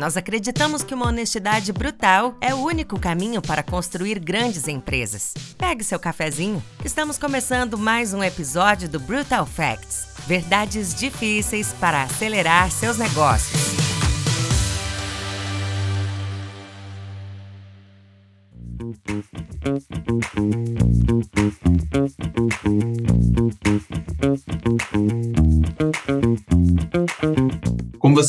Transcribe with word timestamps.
Nós 0.00 0.16
acreditamos 0.16 0.82
que 0.82 0.94
uma 0.94 1.08
honestidade 1.08 1.70
brutal 1.74 2.34
é 2.40 2.54
o 2.54 2.64
único 2.64 2.98
caminho 2.98 3.42
para 3.42 3.62
construir 3.62 4.18
grandes 4.18 4.66
empresas. 4.66 5.34
Pegue 5.58 5.84
seu 5.84 6.00
cafezinho. 6.00 6.62
Estamos 6.82 7.18
começando 7.18 7.76
mais 7.76 8.14
um 8.14 8.24
episódio 8.24 8.88
do 8.88 8.98
Brutal 8.98 9.44
Facts. 9.44 10.06
Verdades 10.26 10.94
difíceis 10.94 11.74
para 11.78 12.04
acelerar 12.04 12.70
seus 12.70 12.96
negócios. 12.96 13.89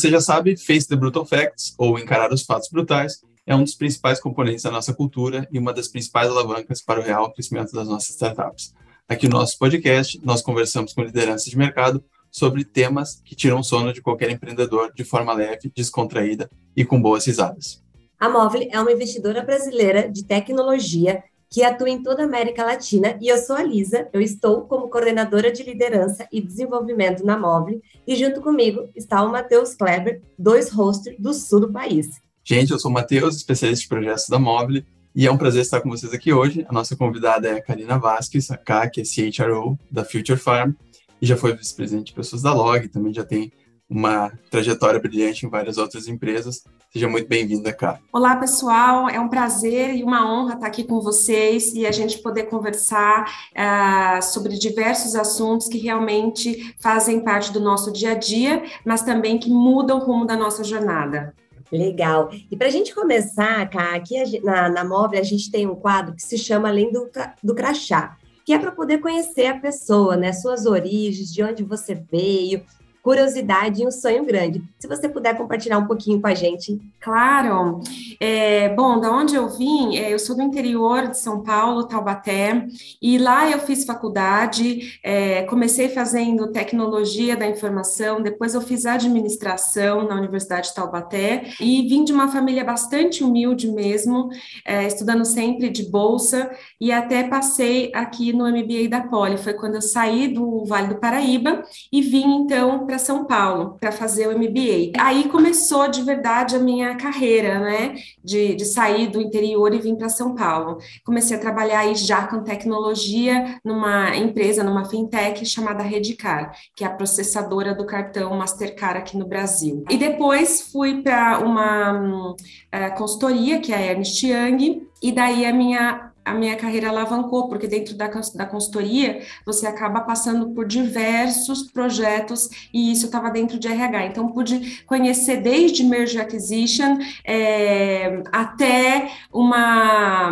Você 0.02 0.10
já 0.10 0.20
sabe, 0.20 0.56
Face 0.56 0.88
the 0.88 0.96
Brutal 0.96 1.24
Facts, 1.24 1.74
ou 1.78 1.96
Encarar 1.96 2.32
os 2.32 2.42
Fatos 2.42 2.68
Brutais, 2.68 3.20
é 3.46 3.54
um 3.54 3.62
dos 3.62 3.76
principais 3.76 4.18
componentes 4.18 4.64
da 4.64 4.70
nossa 4.70 4.92
cultura 4.92 5.46
e 5.48 5.60
uma 5.60 5.72
das 5.72 5.86
principais 5.86 6.28
alavancas 6.28 6.82
para 6.82 6.98
o 6.98 7.02
real 7.04 7.32
crescimento 7.32 7.72
das 7.72 7.86
nossas 7.86 8.10
startups. 8.10 8.74
Aqui 9.08 9.28
no 9.28 9.38
nosso 9.38 9.56
podcast, 9.56 10.20
nós 10.24 10.42
conversamos 10.42 10.92
com 10.92 11.02
lideranças 11.02 11.44
de 11.44 11.56
mercado 11.56 12.02
sobre 12.32 12.64
temas 12.64 13.22
que 13.24 13.36
tiram 13.36 13.62
sono 13.62 13.92
de 13.92 14.02
qualquer 14.02 14.28
empreendedor 14.30 14.92
de 14.92 15.04
forma 15.04 15.32
leve, 15.32 15.70
descontraída 15.72 16.50
e 16.76 16.84
com 16.84 17.00
boas 17.00 17.24
risadas. 17.24 17.80
A 18.18 18.28
Móvel 18.28 18.66
é 18.72 18.80
uma 18.80 18.90
investidora 18.90 19.40
brasileira 19.44 20.10
de 20.10 20.24
tecnologia 20.24 21.22
que 21.52 21.62
atua 21.62 21.90
em 21.90 22.02
toda 22.02 22.22
a 22.22 22.24
América 22.24 22.64
Latina, 22.64 23.18
e 23.20 23.28
eu 23.28 23.36
sou 23.36 23.54
a 23.54 23.62
Lisa, 23.62 24.08
eu 24.10 24.22
estou 24.22 24.62
como 24.62 24.88
coordenadora 24.88 25.52
de 25.52 25.62
liderança 25.62 26.26
e 26.32 26.40
desenvolvimento 26.40 27.26
na 27.26 27.38
Mobile, 27.38 27.82
e 28.06 28.16
junto 28.16 28.40
comigo 28.40 28.88
está 28.96 29.22
o 29.22 29.30
Matheus 29.30 29.74
Kleber, 29.74 30.22
dois 30.38 30.70
hosts 30.70 31.14
do 31.18 31.34
sul 31.34 31.60
do 31.60 31.70
país. 31.70 32.08
Gente, 32.42 32.72
eu 32.72 32.78
sou 32.78 32.90
o 32.90 32.94
Matheus, 32.94 33.36
especialista 33.36 33.82
de 33.82 33.88
projetos 33.88 34.28
da 34.30 34.38
Mobile, 34.38 34.86
e 35.14 35.26
é 35.26 35.30
um 35.30 35.36
prazer 35.36 35.60
estar 35.60 35.82
com 35.82 35.90
vocês 35.90 36.14
aqui 36.14 36.32
hoje. 36.32 36.64
A 36.66 36.72
nossa 36.72 36.96
convidada 36.96 37.46
é 37.46 37.58
a 37.58 37.62
Karina 37.62 37.98
Vasquez, 37.98 38.50
a 38.50 38.56
K, 38.56 38.88
que 38.88 39.02
é 39.02 39.04
CHRO 39.04 39.78
da 39.90 40.06
Future 40.06 40.38
Farm, 40.38 40.72
e 41.20 41.26
já 41.26 41.36
foi 41.36 41.54
vice-presidente 41.54 42.06
de 42.06 42.14
pessoas 42.14 42.40
da 42.40 42.54
Log, 42.54 42.88
também 42.88 43.12
já 43.12 43.24
tem 43.24 43.52
uma 43.92 44.32
trajetória 44.50 44.98
brilhante 44.98 45.44
em 45.44 45.50
várias 45.50 45.76
outras 45.76 46.08
empresas. 46.08 46.64
Seja 46.90 47.08
muito 47.08 47.28
bem-vinda, 47.28 47.72
cá. 47.72 47.98
Olá, 48.10 48.36
pessoal. 48.36 49.08
É 49.08 49.20
um 49.20 49.28
prazer 49.28 49.94
e 49.94 50.02
uma 50.02 50.32
honra 50.32 50.54
estar 50.54 50.66
aqui 50.66 50.82
com 50.82 51.00
vocês 51.00 51.74
e 51.74 51.86
a 51.86 51.92
gente 51.92 52.18
poder 52.18 52.44
conversar 52.44 53.30
uh, 53.52 54.22
sobre 54.22 54.58
diversos 54.58 55.14
assuntos 55.14 55.68
que 55.68 55.76
realmente 55.78 56.74
fazem 56.80 57.20
parte 57.20 57.52
do 57.52 57.60
nosso 57.60 57.92
dia 57.92 58.12
a 58.12 58.14
dia, 58.14 58.62
mas 58.84 59.02
também 59.02 59.38
que 59.38 59.50
mudam 59.50 59.98
o 59.98 60.04
rumo 60.04 60.26
da 60.26 60.36
nossa 60.36 60.64
jornada. 60.64 61.34
Legal. 61.70 62.30
E 62.50 62.56
para 62.56 62.68
a 62.68 62.70
gente 62.70 62.94
começar, 62.94 63.68
cá, 63.68 63.94
aqui 63.94 64.40
na, 64.42 64.68
na 64.70 64.84
Móvel 64.84 65.20
a 65.20 65.24
gente 65.24 65.50
tem 65.50 65.66
um 65.66 65.74
quadro 65.74 66.14
que 66.14 66.22
se 66.22 66.38
chama 66.38 66.68
Além 66.68 66.90
do, 66.92 67.10
do 67.42 67.54
Crachá, 67.54 68.16
que 68.44 68.52
é 68.52 68.58
para 68.58 68.72
poder 68.72 68.98
conhecer 68.98 69.46
a 69.46 69.58
pessoa, 69.58 70.16
né? 70.16 70.32
Suas 70.32 70.66
origens, 70.66 71.32
de 71.32 71.42
onde 71.42 71.62
você 71.62 71.94
veio, 71.94 72.62
curiosidade 73.02 73.82
e 73.82 73.86
um 73.86 73.90
sonho 73.90 74.24
grande. 74.24 74.62
Se 74.78 74.86
você 74.86 75.08
puder 75.08 75.36
compartilhar 75.36 75.78
um 75.78 75.86
pouquinho 75.86 76.20
com 76.20 76.28
a 76.28 76.34
gente. 76.34 76.80
Claro. 77.00 77.80
É, 78.20 78.68
bom, 78.74 79.00
da 79.00 79.10
onde 79.10 79.34
eu 79.34 79.48
vim, 79.48 79.96
é, 79.96 80.12
eu 80.12 80.18
sou 80.18 80.36
do 80.36 80.42
interior 80.42 81.08
de 81.08 81.18
São 81.18 81.42
Paulo, 81.42 81.88
Taubaté, 81.88 82.64
e 83.00 83.18
lá 83.18 83.50
eu 83.50 83.58
fiz 83.58 83.84
faculdade, 83.84 85.00
é, 85.02 85.42
comecei 85.42 85.88
fazendo 85.88 86.52
tecnologia 86.52 87.36
da 87.36 87.46
informação, 87.46 88.22
depois 88.22 88.54
eu 88.54 88.60
fiz 88.60 88.86
administração 88.86 90.06
na 90.06 90.14
Universidade 90.14 90.68
de 90.68 90.74
Taubaté, 90.74 91.50
e 91.60 91.88
vim 91.88 92.04
de 92.04 92.12
uma 92.12 92.28
família 92.28 92.64
bastante 92.64 93.24
humilde 93.24 93.66
mesmo, 93.66 94.28
é, 94.64 94.86
estudando 94.86 95.24
sempre 95.24 95.68
de 95.68 95.90
bolsa, 95.90 96.50
e 96.80 96.92
até 96.92 97.24
passei 97.24 97.90
aqui 97.92 98.32
no 98.32 98.46
MBA 98.46 98.88
da 98.88 99.00
Poli, 99.00 99.36
foi 99.36 99.54
quando 99.54 99.74
eu 99.74 99.82
saí 99.82 100.28
do 100.28 100.64
Vale 100.64 100.88
do 100.88 101.00
Paraíba 101.00 101.64
e 101.90 102.00
vim 102.00 102.42
então 102.42 102.86
para 102.92 102.98
São 102.98 103.24
Paulo 103.24 103.78
para 103.80 103.90
fazer 103.90 104.28
o 104.28 104.38
MBA. 104.38 104.92
Aí 104.98 105.30
começou 105.30 105.88
de 105.88 106.02
verdade 106.02 106.54
a 106.54 106.58
minha 106.58 106.94
carreira, 106.94 107.58
né? 107.58 107.94
De, 108.22 108.54
de 108.54 108.66
sair 108.66 109.08
do 109.08 109.18
interior 109.18 109.72
e 109.72 109.78
vir 109.78 109.96
para 109.96 110.10
São 110.10 110.34
Paulo. 110.34 110.76
Comecei 111.02 111.34
a 111.34 111.40
trabalhar 111.40 111.80
aí 111.80 111.94
já 111.94 112.26
com 112.26 112.42
tecnologia 112.42 113.58
numa 113.64 114.14
empresa, 114.14 114.62
numa 114.62 114.84
fintech 114.84 115.46
chamada 115.46 115.82
Redcar, 115.82 116.54
que 116.76 116.84
é 116.84 116.86
a 116.86 116.90
processadora 116.90 117.74
do 117.74 117.86
cartão 117.86 118.36
Mastercard 118.36 118.98
aqui 118.98 119.16
no 119.16 119.26
Brasil. 119.26 119.84
E 119.88 119.96
depois 119.96 120.68
fui 120.70 121.00
para 121.02 121.38
uma 121.38 122.34
uh, 122.34 122.94
consultoria, 122.98 123.58
que 123.58 123.72
é 123.72 123.76
a 123.76 123.92
Ernst 123.92 124.22
Young, 124.22 124.86
e 125.02 125.12
daí 125.12 125.46
a 125.46 125.52
minha 125.52 126.11
a 126.24 126.34
minha 126.34 126.56
carreira 126.56 126.88
alavancou, 126.88 127.48
porque 127.48 127.66
dentro 127.66 127.94
da, 127.94 128.08
da 128.34 128.46
consultoria 128.46 129.22
você 129.44 129.66
acaba 129.66 130.00
passando 130.00 130.50
por 130.50 130.66
diversos 130.66 131.64
projetos 131.70 132.48
e 132.72 132.92
isso 132.92 133.06
estava 133.06 133.30
dentro 133.30 133.58
de 133.58 133.68
RH. 133.68 134.06
Então, 134.06 134.28
pude 134.28 134.82
conhecer 134.86 135.38
desde 135.38 135.84
Merge 135.84 136.20
Acquisition 136.20 136.98
é, 137.24 138.22
até 138.30 139.10
uma, 139.32 140.30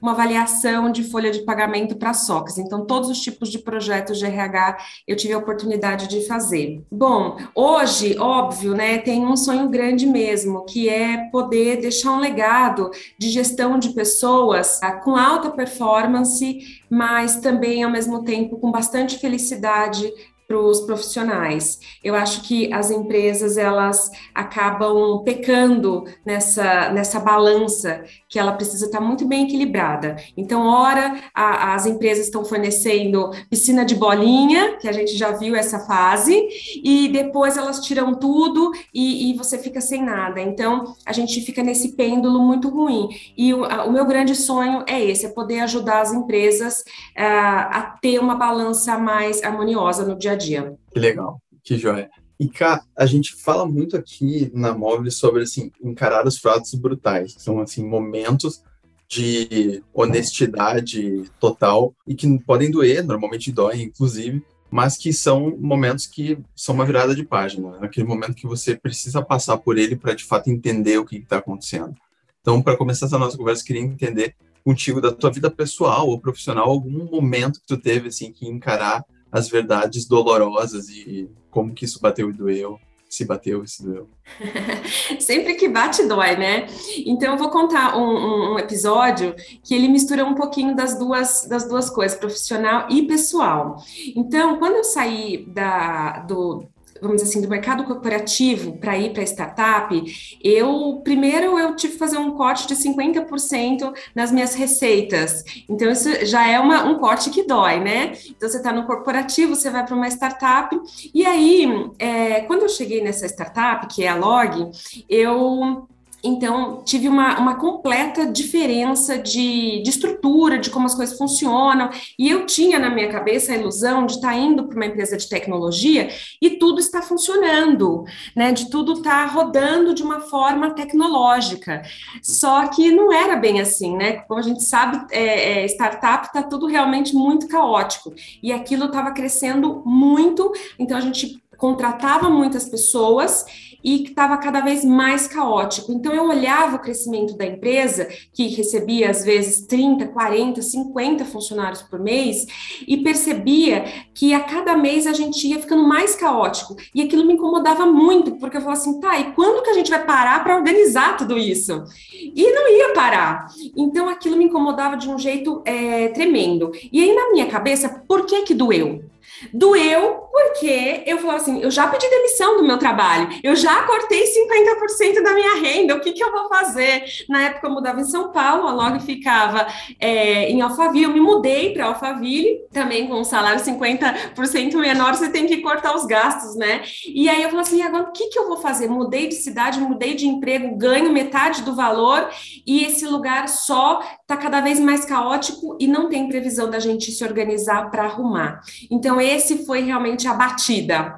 uma 0.00 0.12
avaliação 0.12 0.90
de 0.90 1.02
folha 1.04 1.30
de 1.30 1.40
pagamento 1.40 1.96
para 1.96 2.14
SOX. 2.14 2.58
Então, 2.58 2.86
todos 2.86 3.10
os 3.10 3.20
tipos 3.20 3.50
de 3.50 3.58
projetos 3.58 4.18
de 4.18 4.26
RH 4.26 4.78
eu 5.06 5.16
tive 5.16 5.34
a 5.34 5.38
oportunidade 5.38 6.08
de 6.08 6.26
fazer. 6.26 6.82
Bom, 6.90 7.36
hoje, 7.54 8.16
óbvio, 8.18 8.74
né, 8.74 8.98
tem 8.98 9.26
um 9.26 9.36
sonho 9.36 9.68
grande 9.68 10.06
mesmo, 10.06 10.64
que 10.64 10.88
é 10.88 11.28
poder 11.30 11.80
deixar 11.80 12.12
um 12.12 12.20
legado 12.20 12.90
de 13.18 13.28
gestão 13.28 13.78
de 13.78 13.90
pessoas 13.90 14.80
com 15.02 15.16
alta 15.16 15.31
alta 15.32 15.50
performance, 15.50 16.82
mas 16.88 17.36
também 17.36 17.82
ao 17.82 17.90
mesmo 17.90 18.24
tempo 18.24 18.58
com 18.58 18.70
bastante 18.70 19.18
felicidade 19.18 20.10
para 20.52 20.58
os 20.58 20.80
profissionais. 20.80 21.80
Eu 22.04 22.14
acho 22.14 22.42
que 22.42 22.70
as 22.72 22.90
empresas 22.90 23.56
elas 23.56 24.10
acabam 24.34 25.22
pecando 25.24 26.04
nessa, 26.26 26.90
nessa 26.90 27.18
balança 27.18 28.04
que 28.28 28.38
ela 28.38 28.52
precisa 28.52 28.86
estar 28.86 29.00
muito 29.00 29.26
bem 29.26 29.44
equilibrada. 29.44 30.16
Então, 30.36 30.66
ora, 30.66 31.20
a, 31.34 31.74
as 31.74 31.86
empresas 31.86 32.26
estão 32.26 32.44
fornecendo 32.44 33.30
piscina 33.48 33.82
de 33.84 33.94
bolinha, 33.94 34.76
que 34.76 34.88
a 34.88 34.92
gente 34.92 35.16
já 35.16 35.30
viu 35.32 35.56
essa 35.56 35.80
fase, 35.80 36.48
e 36.84 37.08
depois 37.08 37.56
elas 37.56 37.80
tiram 37.80 38.14
tudo 38.14 38.72
e, 38.92 39.30
e 39.30 39.34
você 39.34 39.56
fica 39.56 39.80
sem 39.80 40.04
nada. 40.04 40.40
Então, 40.40 40.94
a 41.06 41.12
gente 41.12 41.40
fica 41.40 41.62
nesse 41.62 41.96
pêndulo 41.96 42.40
muito 42.40 42.68
ruim. 42.68 43.08
E 43.36 43.54
o, 43.54 43.64
a, 43.64 43.84
o 43.84 43.92
meu 43.92 44.04
grande 44.04 44.34
sonho 44.34 44.84
é 44.86 45.02
esse, 45.02 45.24
é 45.24 45.30
poder 45.30 45.60
ajudar 45.60 46.02
as 46.02 46.12
empresas 46.12 46.80
uh, 47.16 47.68
a 47.70 47.98
ter 48.02 48.18
uma 48.18 48.34
balança 48.34 48.98
mais 48.98 49.42
harmoniosa 49.42 50.04
no 50.04 50.18
dia 50.18 50.32
a 50.32 50.34
dia 50.34 50.41
dia. 50.44 50.76
Que 50.92 50.98
legal, 50.98 51.40
que 51.62 51.78
joia. 51.78 52.10
E, 52.38 52.48
cá, 52.48 52.84
a 52.96 53.06
gente 53.06 53.36
fala 53.36 53.64
muito 53.64 53.96
aqui 53.96 54.50
na 54.52 54.76
Móvel 54.76 55.10
sobre, 55.10 55.42
assim, 55.42 55.70
encarar 55.82 56.26
os 56.26 56.38
fatos 56.38 56.74
brutais. 56.74 57.34
São, 57.38 57.60
assim, 57.60 57.86
momentos 57.86 58.62
de 59.08 59.82
honestidade 59.92 61.30
total 61.38 61.94
e 62.06 62.14
que 62.14 62.38
podem 62.40 62.70
doer, 62.70 63.04
normalmente 63.04 63.52
doem, 63.52 63.82
inclusive, 63.82 64.42
mas 64.70 64.96
que 64.96 65.12
são 65.12 65.56
momentos 65.58 66.06
que 66.06 66.38
são 66.56 66.74
uma 66.74 66.86
virada 66.86 67.14
de 67.14 67.22
página. 67.22 67.72
Né? 67.72 67.78
Aquele 67.82 68.06
momento 68.06 68.34
que 68.34 68.46
você 68.46 68.74
precisa 68.74 69.20
passar 69.22 69.58
por 69.58 69.76
ele 69.76 69.94
para, 69.94 70.14
de 70.14 70.24
fato, 70.24 70.50
entender 70.50 70.98
o 70.98 71.04
que 71.04 71.18
está 71.18 71.36
acontecendo. 71.36 71.94
Então, 72.40 72.62
para 72.62 72.76
começar 72.76 73.06
essa 73.06 73.18
nossa 73.18 73.36
conversa, 73.36 73.64
queria 73.64 73.82
entender 73.82 74.34
contigo 74.64 75.00
da 75.00 75.12
tua 75.12 75.30
vida 75.30 75.50
pessoal 75.50 76.08
ou 76.08 76.18
profissional, 76.18 76.70
algum 76.70 77.04
momento 77.04 77.60
que 77.60 77.66
tu 77.66 77.76
teve, 77.76 78.08
assim, 78.08 78.32
que 78.32 78.48
encarar 78.48 79.04
as 79.32 79.48
verdades 79.48 80.06
dolorosas 80.06 80.88
e 80.90 81.28
como 81.50 81.72
que 81.72 81.86
isso 81.86 82.00
bateu 82.00 82.28
e 82.28 82.32
doeu, 82.32 82.78
se 83.08 83.24
bateu 83.24 83.62
e 83.62 83.68
se 83.68 83.82
doeu. 83.84 84.08
Sempre 85.20 85.54
que 85.54 85.68
bate, 85.68 86.06
dói, 86.06 86.36
né? 86.36 86.66
Então, 87.04 87.32
eu 87.32 87.38
vou 87.38 87.50
contar 87.50 87.96
um, 87.96 88.54
um, 88.54 88.58
episódio 88.58 89.34
que 89.62 89.74
ele 89.74 89.88
mistura 89.88 90.24
um 90.24 90.34
pouquinho 90.34 90.74
das 90.74 90.98
duas, 90.98 91.46
das 91.46 91.68
duas 91.68 91.90
coisas, 91.90 92.16
profissional 92.16 92.86
e 92.88 93.02
pessoal. 93.02 93.82
Então, 94.16 94.58
quando 94.58 94.76
eu 94.76 94.84
saí 94.84 95.44
da, 95.46 96.20
do, 96.20 96.66
vamos 97.02 97.16
dizer 97.16 97.30
assim, 97.30 97.42
do 97.42 97.48
mercado 97.48 97.84
corporativo 97.84 98.78
para 98.78 98.96
ir 98.96 99.12
para 99.12 99.24
startup, 99.24 100.38
eu 100.42 101.00
primeiro 101.02 101.58
eu 101.58 101.74
tive 101.74 101.94
que 101.94 101.98
fazer 101.98 102.16
um 102.16 102.30
corte 102.32 102.66
de 102.68 102.76
50% 102.76 103.92
nas 104.14 104.30
minhas 104.30 104.54
receitas. 104.54 105.44
Então, 105.68 105.90
isso 105.90 106.24
já 106.24 106.48
é 106.48 106.58
uma, 106.60 106.84
um 106.84 106.98
corte 106.98 107.28
que 107.30 107.42
dói, 107.42 107.80
né? 107.80 108.12
Então, 108.30 108.48
você 108.48 108.58
está 108.58 108.72
no 108.72 108.86
corporativo, 108.86 109.54
você 109.54 109.68
vai 109.68 109.84
para 109.84 109.96
uma 109.96 110.08
startup, 110.08 110.78
e 111.12 111.26
aí, 111.26 111.66
é, 111.98 112.42
quando 112.42 112.62
eu 112.62 112.68
cheguei 112.68 113.02
nessa 113.02 113.26
startup, 113.26 113.92
que 113.92 114.04
é 114.04 114.08
a 114.08 114.14
Log, 114.14 114.70
eu 115.08 115.88
então, 116.22 116.82
tive 116.84 117.08
uma, 117.08 117.38
uma 117.38 117.56
completa 117.56 118.24
diferença 118.24 119.18
de, 119.18 119.82
de 119.82 119.90
estrutura, 119.90 120.58
de 120.58 120.70
como 120.70 120.86
as 120.86 120.94
coisas 120.94 121.18
funcionam. 121.18 121.90
E 122.16 122.30
eu 122.30 122.46
tinha 122.46 122.78
na 122.78 122.90
minha 122.90 123.10
cabeça 123.10 123.52
a 123.52 123.56
ilusão 123.56 124.06
de 124.06 124.14
estar 124.14 124.28
tá 124.28 124.36
indo 124.36 124.68
para 124.68 124.76
uma 124.76 124.86
empresa 124.86 125.16
de 125.16 125.28
tecnologia 125.28 126.10
e 126.40 126.50
tudo 126.50 126.78
está 126.78 127.02
funcionando, 127.02 128.04
né? 128.36 128.52
De 128.52 128.70
tudo 128.70 128.94
estar 128.94 129.26
tá 129.26 129.32
rodando 129.32 129.94
de 129.94 130.02
uma 130.02 130.20
forma 130.20 130.70
tecnológica. 130.70 131.82
Só 132.22 132.68
que 132.68 132.92
não 132.92 133.12
era 133.12 133.34
bem 133.34 133.60
assim, 133.60 133.96
né? 133.96 134.18
Como 134.28 134.38
a 134.38 134.44
gente 134.44 134.62
sabe, 134.62 135.04
é, 135.10 135.62
é, 135.62 135.66
startup 135.66 136.26
está 136.26 136.42
tudo 136.42 136.66
realmente 136.66 137.14
muito 137.14 137.48
caótico. 137.48 138.14
E 138.40 138.52
aquilo 138.52 138.84
estava 138.84 139.10
crescendo 139.10 139.82
muito, 139.84 140.52
então 140.78 140.96
a 140.96 141.00
gente 141.00 141.42
contratava 141.62 142.28
muitas 142.28 142.68
pessoas 142.68 143.44
e 143.82 144.00
que 144.00 144.10
estava 144.10 144.36
cada 144.36 144.60
vez 144.60 144.84
mais 144.84 145.26
caótico. 145.26 145.92
Então, 145.92 146.12
eu 146.12 146.28
olhava 146.28 146.76
o 146.76 146.78
crescimento 146.78 147.36
da 147.36 147.46
empresa, 147.46 148.08
que 148.32 148.48
recebia 148.48 149.10
às 149.10 149.24
vezes 149.24 149.66
30, 149.66 150.08
40, 150.08 150.62
50 150.62 151.24
funcionários 151.24 151.82
por 151.82 151.98
mês, 151.98 152.46
e 152.86 152.98
percebia 152.98 153.84
que 154.14 154.34
a 154.34 154.40
cada 154.40 154.76
mês 154.76 155.06
a 155.06 155.12
gente 155.12 155.46
ia 155.46 155.60
ficando 155.60 155.86
mais 155.86 156.14
caótico. 156.14 156.76
E 156.94 157.02
aquilo 157.02 157.26
me 157.26 157.34
incomodava 157.34 157.86
muito, 157.86 158.32
porque 158.36 158.56
eu 158.56 158.60
falava 158.60 158.80
assim, 158.80 159.00
tá, 159.00 159.18
e 159.18 159.32
quando 159.32 159.62
que 159.62 159.70
a 159.70 159.74
gente 159.74 159.90
vai 159.90 160.04
parar 160.04 160.42
para 160.42 160.56
organizar 160.56 161.16
tudo 161.16 161.38
isso? 161.38 161.84
E 162.12 162.52
não 162.52 162.70
ia 162.70 162.92
parar. 162.92 163.46
Então, 163.76 164.08
aquilo 164.08 164.36
me 164.36 164.44
incomodava 164.44 164.96
de 164.96 165.08
um 165.08 165.18
jeito 165.18 165.62
é, 165.64 166.08
tremendo. 166.08 166.70
E 166.92 167.00
aí, 167.00 167.14
na 167.14 167.30
minha 167.30 167.46
cabeça, 167.46 167.88
por 168.06 168.26
que 168.26 168.42
que 168.42 168.54
doeu? 168.54 169.11
Doeu 169.52 170.22
porque 170.32 171.02
eu 171.06 171.18
falava 171.18 171.38
assim: 171.38 171.60
eu 171.60 171.70
já 171.70 171.86
pedi 171.86 172.08
demissão 172.08 172.56
do 172.56 172.64
meu 172.64 172.78
trabalho, 172.78 173.28
eu 173.42 173.54
já 173.54 173.82
cortei 173.82 174.24
50% 174.24 175.22
da 175.22 175.34
minha 175.34 175.56
renda, 175.56 175.94
o 175.94 176.00
que, 176.00 176.12
que 176.12 176.22
eu 176.22 176.32
vou 176.32 176.48
fazer? 176.48 177.04
Na 177.28 177.42
época 177.42 177.66
eu 177.66 177.72
mudava 177.72 178.00
em 178.00 178.04
São 178.04 178.32
Paulo, 178.32 178.66
a 178.66 178.72
Log 178.72 179.00
ficava 179.00 179.66
é, 180.00 180.48
em 180.48 180.60
Alphaville, 180.62 181.04
eu 181.04 181.12
me 181.12 181.20
mudei 181.20 181.72
para 181.72 181.86
Alphaville, 181.86 182.60
também 182.72 183.06
com 183.06 183.14
um 183.14 183.24
salário 183.24 183.60
50% 183.60 184.74
menor, 184.76 185.14
você 185.14 185.28
tem 185.28 185.46
que 185.46 185.58
cortar 185.58 185.94
os 185.94 186.06
gastos, 186.06 186.56
né? 186.56 186.82
E 187.06 187.28
aí 187.28 187.42
eu 187.42 187.50
falei 187.50 187.62
assim: 187.62 187.82
agora 187.82 188.04
o 188.04 188.12
que, 188.12 188.28
que 188.28 188.38
eu 188.38 188.48
vou 188.48 188.56
fazer? 188.56 188.88
Mudei 188.88 189.28
de 189.28 189.34
cidade, 189.34 189.80
mudei 189.80 190.14
de 190.14 190.26
emprego, 190.26 190.76
ganho 190.76 191.12
metade 191.12 191.62
do 191.62 191.74
valor 191.74 192.28
e 192.66 192.84
esse 192.84 193.06
lugar 193.06 193.48
só 193.48 194.00
está 194.22 194.36
cada 194.36 194.60
vez 194.60 194.80
mais 194.80 195.04
caótico 195.04 195.76
e 195.78 195.86
não 195.86 196.08
tem 196.08 196.28
previsão 196.28 196.70
da 196.70 196.78
gente 196.78 197.10
se 197.10 197.22
organizar 197.22 197.90
para 197.90 198.04
arrumar. 198.04 198.60
Então, 198.90 199.11
esse 199.20 199.64
foi 199.64 199.80
realmente 199.80 200.26
a 200.26 200.34
batida. 200.34 201.16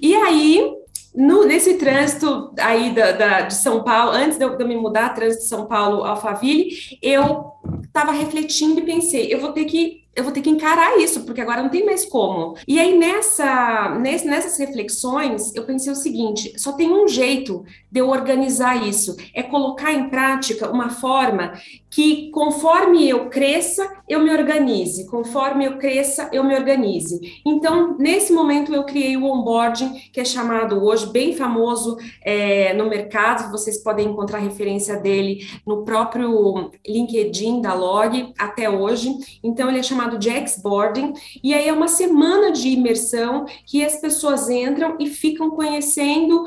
E 0.00 0.14
aí, 0.14 0.72
no, 1.14 1.44
nesse 1.44 1.74
trânsito 1.74 2.52
aí 2.58 2.94
da, 2.94 3.12
da, 3.12 3.40
de 3.42 3.54
São 3.54 3.82
Paulo, 3.82 4.12
antes 4.12 4.38
de 4.38 4.44
eu, 4.44 4.56
de 4.56 4.62
eu 4.62 4.68
me 4.68 4.76
mudar, 4.76 5.14
trânsito 5.14 5.42
de 5.42 5.48
São 5.48 5.66
Paulo 5.66 6.04
Alphaville, 6.04 6.68
eu 7.02 7.52
estava 7.84 8.12
refletindo 8.12 8.80
e 8.80 8.84
pensei, 8.84 9.32
eu 9.32 9.40
vou 9.40 9.52
ter 9.52 9.64
que 9.64 10.05
eu 10.16 10.24
vou 10.24 10.32
ter 10.32 10.40
que 10.40 10.50
encarar 10.50 10.98
isso, 10.98 11.24
porque 11.24 11.42
agora 11.42 11.62
não 11.62 11.68
tem 11.68 11.84
mais 11.84 12.06
como. 12.06 12.56
E 12.66 12.80
aí, 12.80 12.98
nessa, 12.98 13.90
nessas 13.98 14.58
reflexões, 14.58 15.54
eu 15.54 15.64
pensei 15.64 15.92
o 15.92 15.96
seguinte: 15.96 16.58
só 16.58 16.72
tem 16.72 16.90
um 16.90 17.06
jeito 17.06 17.64
de 17.92 18.00
eu 18.00 18.08
organizar 18.08 18.86
isso, 18.86 19.14
é 19.34 19.42
colocar 19.42 19.92
em 19.92 20.08
prática 20.08 20.70
uma 20.70 20.88
forma 20.88 21.52
que, 21.90 22.30
conforme 22.30 23.08
eu 23.08 23.30
cresça, 23.30 23.90
eu 24.06 24.22
me 24.22 24.30
organize, 24.30 25.06
conforme 25.06 25.64
eu 25.64 25.78
cresça, 25.78 26.28
eu 26.32 26.44
me 26.44 26.54
organize. 26.54 27.40
Então, 27.44 27.96
nesse 27.98 28.32
momento, 28.32 28.74
eu 28.74 28.84
criei 28.84 29.16
o 29.16 29.24
onboarding, 29.24 29.94
que 30.12 30.20
é 30.20 30.24
chamado 30.24 30.84
hoje, 30.84 31.06
bem 31.06 31.34
famoso 31.34 31.96
é, 32.22 32.74
no 32.74 32.86
mercado, 32.88 33.50
vocês 33.50 33.82
podem 33.82 34.08
encontrar 34.08 34.38
referência 34.38 34.96
dele 34.96 35.46
no 35.66 35.84
próprio 35.84 36.70
LinkedIn 36.86 37.62
da 37.62 37.72
Log 37.72 38.32
até 38.38 38.68
hoje. 38.68 39.14
Então, 39.42 39.70
ele 39.70 39.78
é 39.78 39.82
chamado 39.82 40.05
chamado 40.06 40.18
de 40.18 40.48
Xboarding, 40.48 41.14
e 41.42 41.52
aí 41.52 41.68
é 41.68 41.72
uma 41.72 41.88
semana 41.88 42.52
de 42.52 42.68
imersão 42.68 43.46
que 43.64 43.84
as 43.84 43.96
pessoas 43.96 44.48
entram 44.48 44.96
e 45.00 45.08
ficam 45.08 45.50
conhecendo 45.50 46.44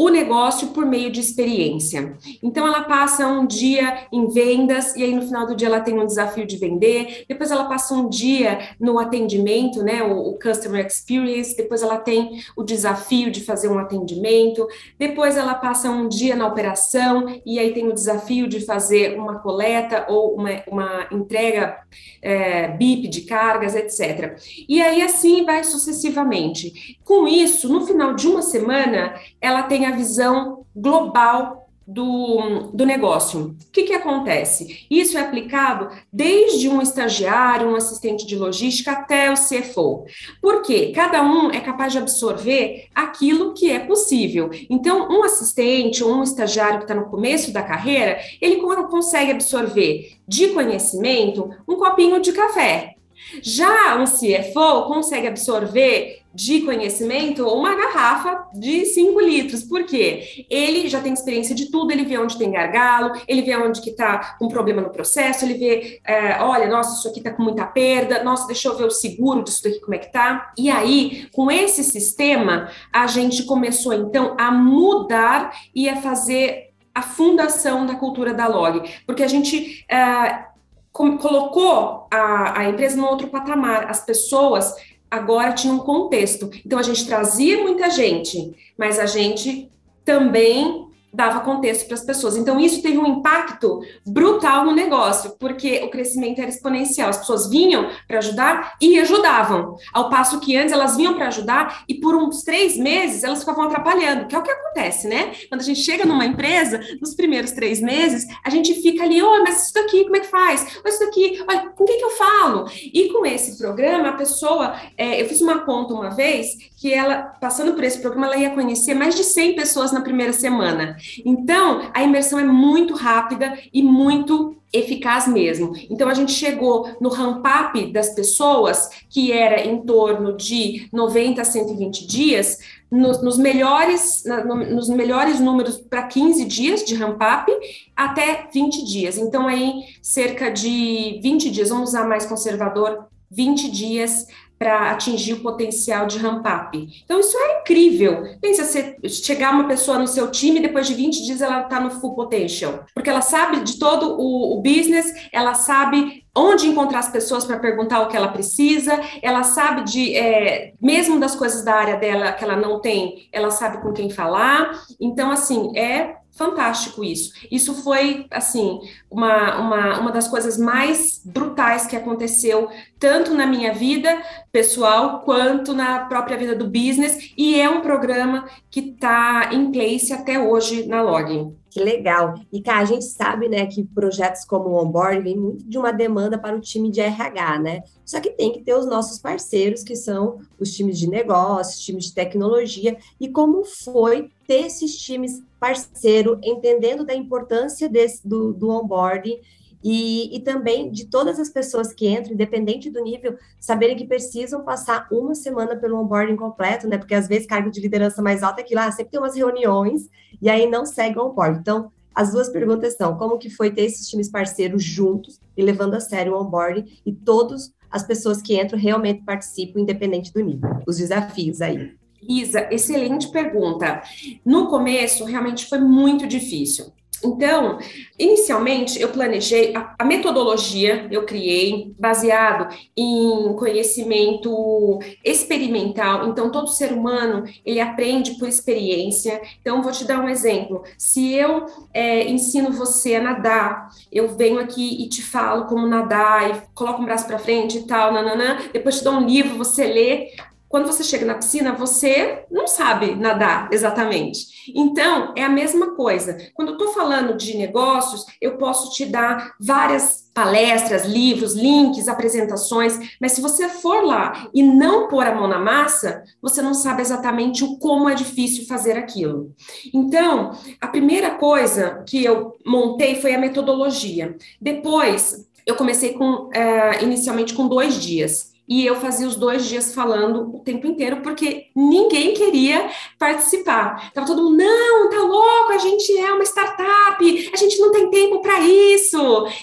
o 0.00 0.08
negócio 0.08 0.68
por 0.68 0.86
meio 0.86 1.10
de 1.10 1.20
experiência. 1.20 2.16
Então, 2.42 2.66
ela 2.66 2.84
passa 2.84 3.26
um 3.26 3.46
dia 3.46 4.06
em 4.10 4.26
vendas, 4.28 4.96
e 4.96 5.02
aí 5.02 5.14
no 5.14 5.20
final 5.20 5.46
do 5.46 5.54
dia 5.54 5.68
ela 5.68 5.80
tem 5.80 5.98
um 5.98 6.06
desafio 6.06 6.46
de 6.46 6.56
vender, 6.56 7.26
depois 7.28 7.50
ela 7.50 7.66
passa 7.66 7.92
um 7.92 8.08
dia 8.08 8.70
no 8.80 8.98
atendimento, 8.98 9.82
né, 9.82 10.02
o, 10.02 10.30
o 10.30 10.38
Customer 10.38 10.86
Experience, 10.86 11.54
depois 11.54 11.82
ela 11.82 11.98
tem 11.98 12.42
o 12.56 12.62
desafio 12.62 13.30
de 13.30 13.42
fazer 13.42 13.68
um 13.68 13.78
atendimento, 13.78 14.66
depois 14.98 15.36
ela 15.36 15.54
passa 15.54 15.90
um 15.90 16.08
dia 16.08 16.34
na 16.34 16.46
operação, 16.46 17.38
e 17.44 17.58
aí 17.58 17.74
tem 17.74 17.86
o 17.86 17.92
desafio 17.92 18.48
de 18.48 18.60
fazer 18.60 19.18
uma 19.18 19.40
coleta 19.40 20.06
ou 20.08 20.34
uma, 20.34 20.62
uma 20.66 21.08
entrega 21.12 21.76
é, 22.22 22.68
BIP 22.68 23.06
de 23.06 23.22
cargas, 23.22 23.74
etc. 23.74 24.38
E 24.66 24.80
aí 24.80 25.02
assim 25.02 25.44
vai 25.44 25.62
sucessivamente. 25.62 26.98
Com 27.04 27.28
isso, 27.28 27.70
no 27.70 27.86
final 27.86 28.14
de 28.14 28.26
uma 28.26 28.40
semana, 28.40 29.14
ela 29.40 29.64
tem 29.64 29.84
a 29.84 29.89
visão 29.92 30.64
global 30.74 31.60
do, 31.90 32.70
do 32.72 32.86
negócio. 32.86 33.56
O 33.68 33.72
que, 33.72 33.82
que 33.82 33.92
acontece? 33.92 34.86
Isso 34.88 35.18
é 35.18 35.20
aplicado 35.20 35.88
desde 36.12 36.68
um 36.68 36.80
estagiário, 36.80 37.68
um 37.68 37.74
assistente 37.74 38.26
de 38.26 38.36
logística 38.36 38.92
até 38.92 39.30
o 39.30 39.34
CFO. 39.34 40.04
Porque 40.40 40.92
cada 40.92 41.22
um 41.22 41.50
é 41.50 41.60
capaz 41.60 41.92
de 41.92 41.98
absorver 41.98 42.86
aquilo 42.94 43.54
que 43.54 43.70
é 43.70 43.80
possível. 43.80 44.50
Então, 44.68 45.08
um 45.10 45.24
assistente 45.24 46.04
ou 46.04 46.14
um 46.14 46.22
estagiário 46.22 46.78
que 46.78 46.84
está 46.84 46.94
no 46.94 47.10
começo 47.10 47.52
da 47.52 47.62
carreira, 47.62 48.20
ele 48.40 48.60
consegue 48.88 49.32
absorver 49.32 50.18
de 50.28 50.48
conhecimento 50.48 51.50
um 51.68 51.76
copinho 51.76 52.20
de 52.20 52.32
café. 52.32 52.94
Já 53.42 53.96
um 53.96 54.04
CFO 54.04 54.86
consegue 54.86 55.26
absorver 55.26 56.20
de 56.32 56.60
conhecimento 56.60 57.46
uma 57.46 57.74
garrafa 57.74 58.48
de 58.54 58.84
5 58.86 59.20
litros. 59.20 59.64
Por 59.64 59.84
quê? 59.84 60.46
Ele 60.48 60.88
já 60.88 61.00
tem 61.00 61.12
experiência 61.12 61.54
de 61.54 61.70
tudo, 61.70 61.90
ele 61.90 62.04
vê 62.04 62.18
onde 62.18 62.38
tem 62.38 62.52
gargalo, 62.52 63.12
ele 63.26 63.42
vê 63.42 63.56
onde 63.56 63.80
que 63.80 63.90
está 63.90 64.36
um 64.40 64.48
problema 64.48 64.80
no 64.80 64.90
processo, 64.90 65.44
ele 65.44 65.54
vê, 65.54 66.00
é, 66.04 66.40
olha, 66.40 66.68
nossa, 66.68 66.98
isso 66.98 67.08
aqui 67.08 67.18
está 67.18 67.32
com 67.32 67.42
muita 67.42 67.66
perda, 67.66 68.22
nossa, 68.22 68.46
deixa 68.46 68.68
eu 68.68 68.76
ver 68.76 68.84
o 68.84 68.90
seguro 68.90 69.42
disso 69.42 69.64
daqui, 69.64 69.80
como 69.80 69.94
é 69.94 69.98
que 69.98 70.12
tá. 70.12 70.52
E 70.56 70.70
aí, 70.70 71.28
com 71.32 71.50
esse 71.50 71.82
sistema, 71.82 72.70
a 72.92 73.06
gente 73.06 73.44
começou, 73.44 73.92
então, 73.92 74.36
a 74.38 74.52
mudar 74.52 75.52
e 75.74 75.88
a 75.88 75.96
fazer 75.96 76.70
a 76.94 77.02
fundação 77.02 77.86
da 77.86 77.94
cultura 77.94 78.32
da 78.32 78.46
log, 78.46 78.88
porque 79.06 79.22
a 79.22 79.28
gente... 79.28 79.84
É, 79.90 80.49
colocou 80.92 82.06
a, 82.10 82.60
a 82.60 82.68
empresa 82.68 82.96
no 82.96 83.06
outro 83.06 83.28
patamar, 83.28 83.88
as 83.88 84.04
pessoas 84.04 84.74
agora 85.10 85.52
tinha 85.52 85.72
um 85.72 85.78
contexto. 85.78 86.50
Então 86.64 86.78
a 86.78 86.82
gente 86.82 87.06
trazia 87.06 87.62
muita 87.62 87.90
gente, 87.90 88.54
mas 88.76 88.98
a 88.98 89.06
gente 89.06 89.70
também 90.04 90.89
dava 91.12 91.40
contexto 91.40 91.86
para 91.86 91.94
as 91.94 92.04
pessoas. 92.04 92.36
Então, 92.36 92.58
isso 92.58 92.82
teve 92.82 92.98
um 92.98 93.06
impacto 93.06 93.80
brutal 94.06 94.64
no 94.64 94.72
negócio, 94.72 95.36
porque 95.38 95.82
o 95.82 95.90
crescimento 95.90 96.40
era 96.40 96.48
exponencial. 96.48 97.10
As 97.10 97.18
pessoas 97.18 97.48
vinham 97.50 97.90
para 98.06 98.18
ajudar 98.18 98.76
e 98.80 98.98
ajudavam. 98.98 99.76
Ao 99.92 100.08
passo 100.08 100.40
que 100.40 100.56
antes 100.56 100.72
elas 100.72 100.96
vinham 100.96 101.14
para 101.14 101.28
ajudar 101.28 101.84
e 101.88 101.94
por 101.94 102.14
uns 102.14 102.42
três 102.42 102.76
meses 102.76 103.24
elas 103.24 103.40
ficavam 103.40 103.64
atrapalhando, 103.64 104.26
que 104.26 104.34
é 104.34 104.38
o 104.38 104.42
que 104.42 104.50
acontece, 104.50 105.08
né? 105.08 105.32
Quando 105.48 105.60
a 105.60 105.64
gente 105.64 105.80
chega 105.80 106.04
numa 106.04 106.24
empresa, 106.24 106.80
nos 107.00 107.14
primeiros 107.14 107.52
três 107.52 107.80
meses, 107.80 108.26
a 108.44 108.50
gente 108.50 108.74
fica 108.74 109.02
ali, 109.02 109.22
oh, 109.22 109.42
mas 109.42 109.64
isso 109.64 109.74
daqui, 109.74 110.04
como 110.04 110.16
é 110.16 110.20
que 110.20 110.28
faz? 110.28 110.80
Oh, 110.84 110.88
isso 110.88 111.00
daqui, 111.00 111.44
olha, 111.48 111.70
com 111.70 111.84
quem 111.84 111.98
que 111.98 112.04
eu 112.04 112.10
falo? 112.10 112.70
E 112.92 113.08
com 113.12 113.26
esse 113.26 113.58
programa, 113.58 114.10
a 114.10 114.12
pessoa, 114.12 114.76
é, 114.96 115.20
eu 115.20 115.26
fiz 115.26 115.40
uma 115.40 115.60
conta 115.60 115.92
uma 115.92 116.10
vez 116.10 116.70
que 116.76 116.92
ela, 116.92 117.22
passando 117.40 117.74
por 117.74 117.84
esse 117.84 118.00
programa, 118.00 118.26
ela 118.26 118.36
ia 118.36 118.50
conhecer 118.50 118.94
mais 118.94 119.14
de 119.14 119.24
100 119.24 119.56
pessoas 119.56 119.92
na 119.92 120.00
primeira 120.00 120.32
semana. 120.32 120.96
Então, 121.24 121.90
a 121.92 122.02
imersão 122.02 122.38
é 122.38 122.44
muito 122.44 122.94
rápida 122.94 123.58
e 123.72 123.82
muito 123.82 124.56
eficaz 124.72 125.26
mesmo. 125.26 125.72
Então, 125.90 126.08
a 126.08 126.14
gente 126.14 126.32
chegou 126.32 126.88
no 127.00 127.08
ramp-up 127.08 127.92
das 127.92 128.10
pessoas, 128.10 128.88
que 129.08 129.32
era 129.32 129.64
em 129.66 129.82
torno 129.82 130.36
de 130.36 130.88
90 130.92 131.40
a 131.40 131.44
120 131.44 132.06
dias, 132.06 132.58
nos, 132.90 133.22
nos 133.22 133.38
melhores, 133.38 134.22
na, 134.24 134.44
no, 134.44 134.56
nos 134.56 134.88
melhores 134.88 135.40
números 135.40 135.78
para 135.78 136.04
15 136.04 136.44
dias 136.44 136.84
de 136.84 136.94
ramp-up, 136.94 137.50
até 137.96 138.48
20 138.52 138.84
dias. 138.84 139.18
Então, 139.18 139.46
aí, 139.48 139.72
cerca 140.00 140.50
de 140.50 141.20
20 141.22 141.50
dias, 141.50 141.68
vamos 141.70 141.90
usar 141.90 142.06
mais 142.06 142.26
conservador, 142.26 143.06
20 143.30 143.70
dias 143.70 144.26
para 144.60 144.90
atingir 144.90 145.32
o 145.32 145.40
potencial 145.40 146.06
de 146.06 146.18
ramp-up. 146.18 147.02
Então, 147.02 147.18
isso 147.18 147.34
é 147.34 147.62
incrível. 147.62 148.36
Pensa, 148.42 148.62
você 148.62 148.94
chegar 149.08 149.54
uma 149.54 149.66
pessoa 149.66 149.98
no 149.98 150.06
seu 150.06 150.30
time, 150.30 150.60
depois 150.60 150.86
de 150.86 150.92
20 150.92 151.24
dias 151.24 151.40
ela 151.40 151.62
está 151.62 151.80
no 151.80 151.90
full 151.90 152.14
potential, 152.14 152.84
porque 152.94 153.08
ela 153.08 153.22
sabe 153.22 153.60
de 153.60 153.78
todo 153.78 154.20
o, 154.20 154.58
o 154.58 154.60
business, 154.60 155.14
ela 155.32 155.54
sabe 155.54 156.26
onde 156.36 156.68
encontrar 156.68 156.98
as 156.98 157.08
pessoas 157.08 157.46
para 157.46 157.58
perguntar 157.58 158.02
o 158.02 158.08
que 158.08 158.16
ela 158.16 158.28
precisa, 158.28 159.00
ela 159.22 159.44
sabe 159.44 159.82
de, 159.84 160.14
é, 160.14 160.74
mesmo 160.78 161.18
das 161.18 161.34
coisas 161.34 161.64
da 161.64 161.74
área 161.74 161.96
dela 161.96 162.30
que 162.32 162.44
ela 162.44 162.54
não 162.54 162.80
tem, 162.80 163.30
ela 163.32 163.50
sabe 163.50 163.80
com 163.80 163.94
quem 163.94 164.10
falar. 164.10 164.78
Então, 165.00 165.30
assim, 165.30 165.74
é 165.74 166.16
fantástico 166.40 167.04
isso. 167.04 167.34
Isso 167.50 167.74
foi, 167.82 168.24
assim, 168.30 168.80
uma, 169.10 169.60
uma, 169.60 170.00
uma 170.00 170.10
das 170.10 170.26
coisas 170.26 170.56
mais 170.56 171.20
brutais 171.22 171.86
que 171.86 171.94
aconteceu, 171.94 172.70
tanto 172.98 173.34
na 173.34 173.46
minha 173.46 173.74
vida 173.74 174.22
pessoal, 174.50 175.20
quanto 175.20 175.74
na 175.74 176.06
própria 176.06 176.38
vida 176.38 176.56
do 176.56 176.64
business, 176.64 177.34
e 177.36 177.60
é 177.60 177.68
um 177.68 177.82
programa 177.82 178.48
que 178.70 178.80
está 178.80 179.50
em 179.52 179.70
place 179.70 180.14
até 180.14 180.40
hoje 180.40 180.86
na 180.86 181.02
Login. 181.02 181.54
Que 181.70 181.78
legal. 181.78 182.34
E, 182.50 182.60
cá, 182.60 182.78
a 182.78 182.84
gente 182.84 183.04
sabe, 183.04 183.48
né, 183.48 183.66
que 183.66 183.84
projetos 183.84 184.44
como 184.44 184.70
o 184.70 184.82
Onboard 184.82 185.20
vem 185.20 185.36
muito 185.36 185.64
de 185.68 185.78
uma 185.78 185.92
demanda 185.92 186.36
para 186.36 186.56
o 186.56 186.60
time 186.60 186.90
de 186.90 187.00
RH, 187.00 187.58
né? 187.60 187.82
Só 188.04 188.18
que 188.18 188.30
tem 188.30 188.50
que 188.50 188.62
ter 188.62 188.74
os 188.74 188.86
nossos 188.86 189.20
parceiros, 189.20 189.84
que 189.84 189.94
são 189.94 190.38
os 190.58 190.72
times 190.74 190.98
de 190.98 191.08
negócios, 191.08 191.84
times 191.84 192.06
de 192.06 192.14
tecnologia, 192.14 192.96
e 193.20 193.28
como 193.28 193.62
foi 193.64 194.30
ter 194.48 194.66
esses 194.66 194.98
times 194.98 195.40
parceiro, 195.60 196.40
entendendo 196.42 197.04
da 197.04 197.14
importância 197.14 197.88
desse, 197.88 198.26
do, 198.26 198.52
do 198.52 198.70
onboarding 198.70 199.38
e, 199.82 200.36
e, 200.36 200.40
também 200.40 200.90
de 200.90 201.06
todas 201.06 201.38
as 201.38 201.48
pessoas 201.48 201.92
que 201.92 202.08
entram, 202.08 202.34
independente 202.34 202.90
do 202.90 203.02
nível, 203.02 203.36
saberem 203.58 203.96
que 203.96 204.06
precisam 204.06 204.62
passar 204.62 205.06
uma 205.10 205.34
semana 205.34 205.74
pelo 205.76 205.98
onboarding 205.98 206.36
completo, 206.36 206.86
né? 206.86 206.98
Porque 206.98 207.14
às 207.14 207.26
vezes 207.26 207.46
cargo 207.46 207.70
de 207.70 207.80
liderança 207.80 208.20
mais 208.20 208.42
alta 208.42 208.60
é 208.60 208.64
que 208.64 208.74
lá 208.74 208.90
sempre 208.90 209.12
tem 209.12 209.20
umas 209.20 209.34
reuniões 209.34 210.08
e 210.40 210.50
aí 210.50 210.68
não 210.68 210.84
segue 210.84 211.18
o 211.18 211.26
onboarding. 211.26 211.60
Então, 211.60 211.90
as 212.14 212.32
duas 212.32 212.50
perguntas 212.50 212.96
são: 212.96 213.16
como 213.16 213.38
que 213.38 213.48
foi 213.48 213.70
ter 213.70 213.82
esses 213.82 214.08
times 214.08 214.30
parceiros 214.30 214.82
juntos 214.82 215.40
e 215.56 215.62
levando 215.62 215.94
a 215.94 216.00
sério 216.00 216.34
o 216.34 216.40
onboarding 216.40 216.84
e 217.04 217.12
todas 217.12 217.72
as 217.90 218.02
pessoas 218.02 218.42
que 218.42 218.60
entram 218.60 218.78
realmente 218.78 219.22
participam, 219.24 219.80
independente 219.80 220.32
do 220.32 220.40
nível? 220.40 220.82
Os 220.86 220.98
desafios 220.98 221.62
aí. 221.62 221.99
Isa, 222.30 222.68
excelente 222.70 223.28
pergunta. 223.28 224.02
No 224.44 224.68
começo, 224.68 225.24
realmente 225.24 225.66
foi 225.66 225.80
muito 225.80 226.26
difícil. 226.28 226.92
Então, 227.22 227.78
inicialmente, 228.18 229.00
eu 229.00 229.08
planejei 229.08 229.74
a, 229.76 229.94
a, 229.98 230.04
metodologia, 230.04 231.06
eu 231.10 231.24
criei, 231.24 231.94
baseado 231.98 232.74
em 232.96 233.54
conhecimento 233.56 234.98
experimental. 235.24 236.28
Então, 236.28 236.50
todo 236.50 236.68
ser 236.68 236.92
humano, 236.92 237.44
ele 237.64 237.80
aprende 237.80 238.38
por 238.38 238.48
experiência. 238.48 239.40
Então, 239.60 239.82
vou 239.82 239.92
te 239.92 240.04
dar 240.04 240.20
um 240.20 240.28
exemplo. 240.28 240.82
Se 240.96 241.34
eu 241.34 241.66
é, 241.92 242.28
ensino 242.28 242.72
você 242.72 243.16
a 243.16 243.22
nadar, 243.22 243.90
eu 244.10 244.28
venho 244.28 244.58
aqui 244.58 245.02
e 245.02 245.08
te 245.08 245.22
falo 245.22 245.66
como 245.66 245.86
nadar, 245.86 246.50
e 246.50 246.62
coloco 246.74 247.02
um 247.02 247.04
braço 247.04 247.26
para 247.26 247.38
frente 247.38 247.78
e 247.78 247.86
tal, 247.86 248.12
nananã, 248.12 248.58
depois 248.72 248.98
te 248.98 249.04
dou 249.04 249.14
um 249.14 249.26
livro, 249.26 249.58
você 249.58 249.84
lê, 249.86 250.30
quando 250.70 250.86
você 250.86 251.02
chega 251.02 251.26
na 251.26 251.34
piscina, 251.34 251.74
você 251.74 252.44
não 252.48 252.68
sabe 252.68 253.16
nadar 253.16 253.68
exatamente. 253.72 254.70
Então, 254.72 255.34
é 255.36 255.42
a 255.42 255.48
mesma 255.48 255.96
coisa. 255.96 256.38
Quando 256.54 256.68
eu 256.68 256.74
estou 256.74 256.92
falando 256.92 257.36
de 257.36 257.56
negócios, 257.56 258.24
eu 258.40 258.56
posso 258.56 258.92
te 258.92 259.04
dar 259.04 259.56
várias 259.60 260.30
palestras, 260.32 261.04
livros, 261.04 261.54
links, 261.54 262.06
apresentações, 262.06 263.16
mas 263.20 263.32
se 263.32 263.40
você 263.40 263.68
for 263.68 264.04
lá 264.04 264.48
e 264.54 264.62
não 264.62 265.08
pôr 265.08 265.26
a 265.26 265.34
mão 265.34 265.48
na 265.48 265.58
massa, 265.58 266.22
você 266.40 266.62
não 266.62 266.72
sabe 266.72 267.02
exatamente 267.02 267.64
o 267.64 267.76
como 267.78 268.08
é 268.08 268.14
difícil 268.14 268.64
fazer 268.66 268.96
aquilo. 268.96 269.52
Então, 269.92 270.52
a 270.80 270.86
primeira 270.86 271.32
coisa 271.32 272.04
que 272.06 272.24
eu 272.24 272.56
montei 272.64 273.20
foi 273.20 273.34
a 273.34 273.40
metodologia. 273.40 274.36
Depois, 274.60 275.48
eu 275.66 275.74
comecei 275.74 276.12
com, 276.12 276.46
uh, 276.46 277.02
inicialmente 277.02 277.54
com 277.54 277.66
dois 277.66 278.00
dias 278.00 278.49
e 278.70 278.86
eu 278.86 278.94
fazia 279.00 279.26
os 279.26 279.34
dois 279.34 279.66
dias 279.66 279.92
falando 279.92 280.54
o 280.54 280.60
tempo 280.60 280.86
inteiro, 280.86 281.22
porque 281.22 281.66
ninguém 281.74 282.34
queria 282.34 282.88
participar. 283.18 284.12
Tava 284.12 284.28
todo 284.28 284.44
mundo, 284.44 284.58
não, 284.58 285.10
tá 285.10 285.18
louco, 285.18 285.72
a 285.72 285.78
gente 285.78 286.16
é 286.16 286.32
uma 286.32 286.44
startup, 286.44 287.50
a 287.52 287.56
gente 287.56 287.80
não 287.80 287.90
tem 287.90 288.08
tempo 288.08 288.40
para 288.40 288.60
isso. 288.60 289.18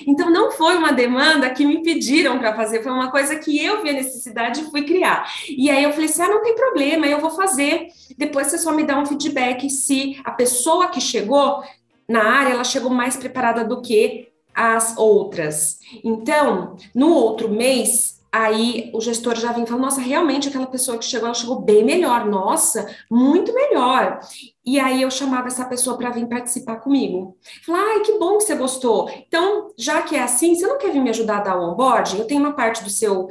Então, 0.05 0.29
não 0.29 0.51
foi 0.51 0.75
uma 0.75 0.91
demanda 0.91 1.49
que 1.51 1.65
me 1.65 1.81
pediram 1.81 2.37
para 2.37 2.53
fazer, 2.53 2.83
foi 2.83 2.91
uma 2.91 3.09
coisa 3.09 3.37
que 3.37 3.63
eu 3.63 3.81
vi 3.81 3.91
a 3.91 3.93
necessidade 3.93 4.59
e 4.59 4.69
fui 4.69 4.83
criar. 4.83 5.31
E 5.47 5.69
aí 5.69 5.83
eu 5.83 5.93
falei 5.93 6.07
assim: 6.07 6.23
ah, 6.23 6.27
não 6.27 6.43
tem 6.43 6.53
problema, 6.53 7.07
eu 7.07 7.21
vou 7.21 7.31
fazer. 7.31 7.87
Depois 8.17 8.47
você 8.47 8.57
só 8.57 8.73
me 8.73 8.83
dá 8.83 8.99
um 8.99 9.05
feedback 9.05 9.69
se 9.69 10.19
a 10.25 10.31
pessoa 10.31 10.89
que 10.89 10.99
chegou 10.99 11.63
na 12.09 12.23
área, 12.23 12.51
ela 12.51 12.63
chegou 12.65 12.91
mais 12.91 13.15
preparada 13.15 13.63
do 13.63 13.81
que 13.81 14.27
as 14.53 14.97
outras. 14.97 15.79
Então, 16.03 16.75
no 16.93 17.13
outro 17.13 17.47
mês, 17.47 18.16
aí 18.37 18.91
o 18.93 19.01
gestor 19.01 19.35
já 19.35 19.51
vem 19.51 19.65
falando, 19.65 19.85
nossa, 19.85 20.01
realmente 20.01 20.47
aquela 20.47 20.67
pessoa 20.67 20.97
que 20.97 21.05
chegou, 21.05 21.27
ela 21.27 21.33
chegou 21.33 21.61
bem 21.61 21.83
melhor, 21.83 22.25
nossa, 22.25 22.87
muito 23.09 23.53
melhor. 23.53 24.19
E 24.65 24.79
aí 24.79 25.01
eu 25.01 25.09
chamava 25.09 25.47
essa 25.47 25.65
pessoa 25.65 25.97
para 25.97 26.09
vir 26.09 26.27
participar 26.27 26.77
comigo. 26.77 27.37
Falei, 27.65 27.81
ai, 27.81 27.99
que 28.01 28.19
bom 28.19 28.37
que 28.37 28.43
você 28.43 28.55
gostou. 28.55 29.09
Então, 29.09 29.71
já 29.77 30.01
que 30.01 30.15
é 30.15 30.21
assim, 30.21 30.55
você 30.55 30.67
não 30.67 30.77
quer 30.77 30.91
vir 30.91 31.01
me 31.01 31.09
ajudar 31.09 31.37
a 31.37 31.41
dar 31.41 31.57
o 31.57 31.71
onboarding? 31.71 32.19
Eu 32.19 32.27
tenho 32.27 32.41
uma 32.41 32.53
parte 32.53 32.83
do 32.83 32.89
seu, 32.89 33.29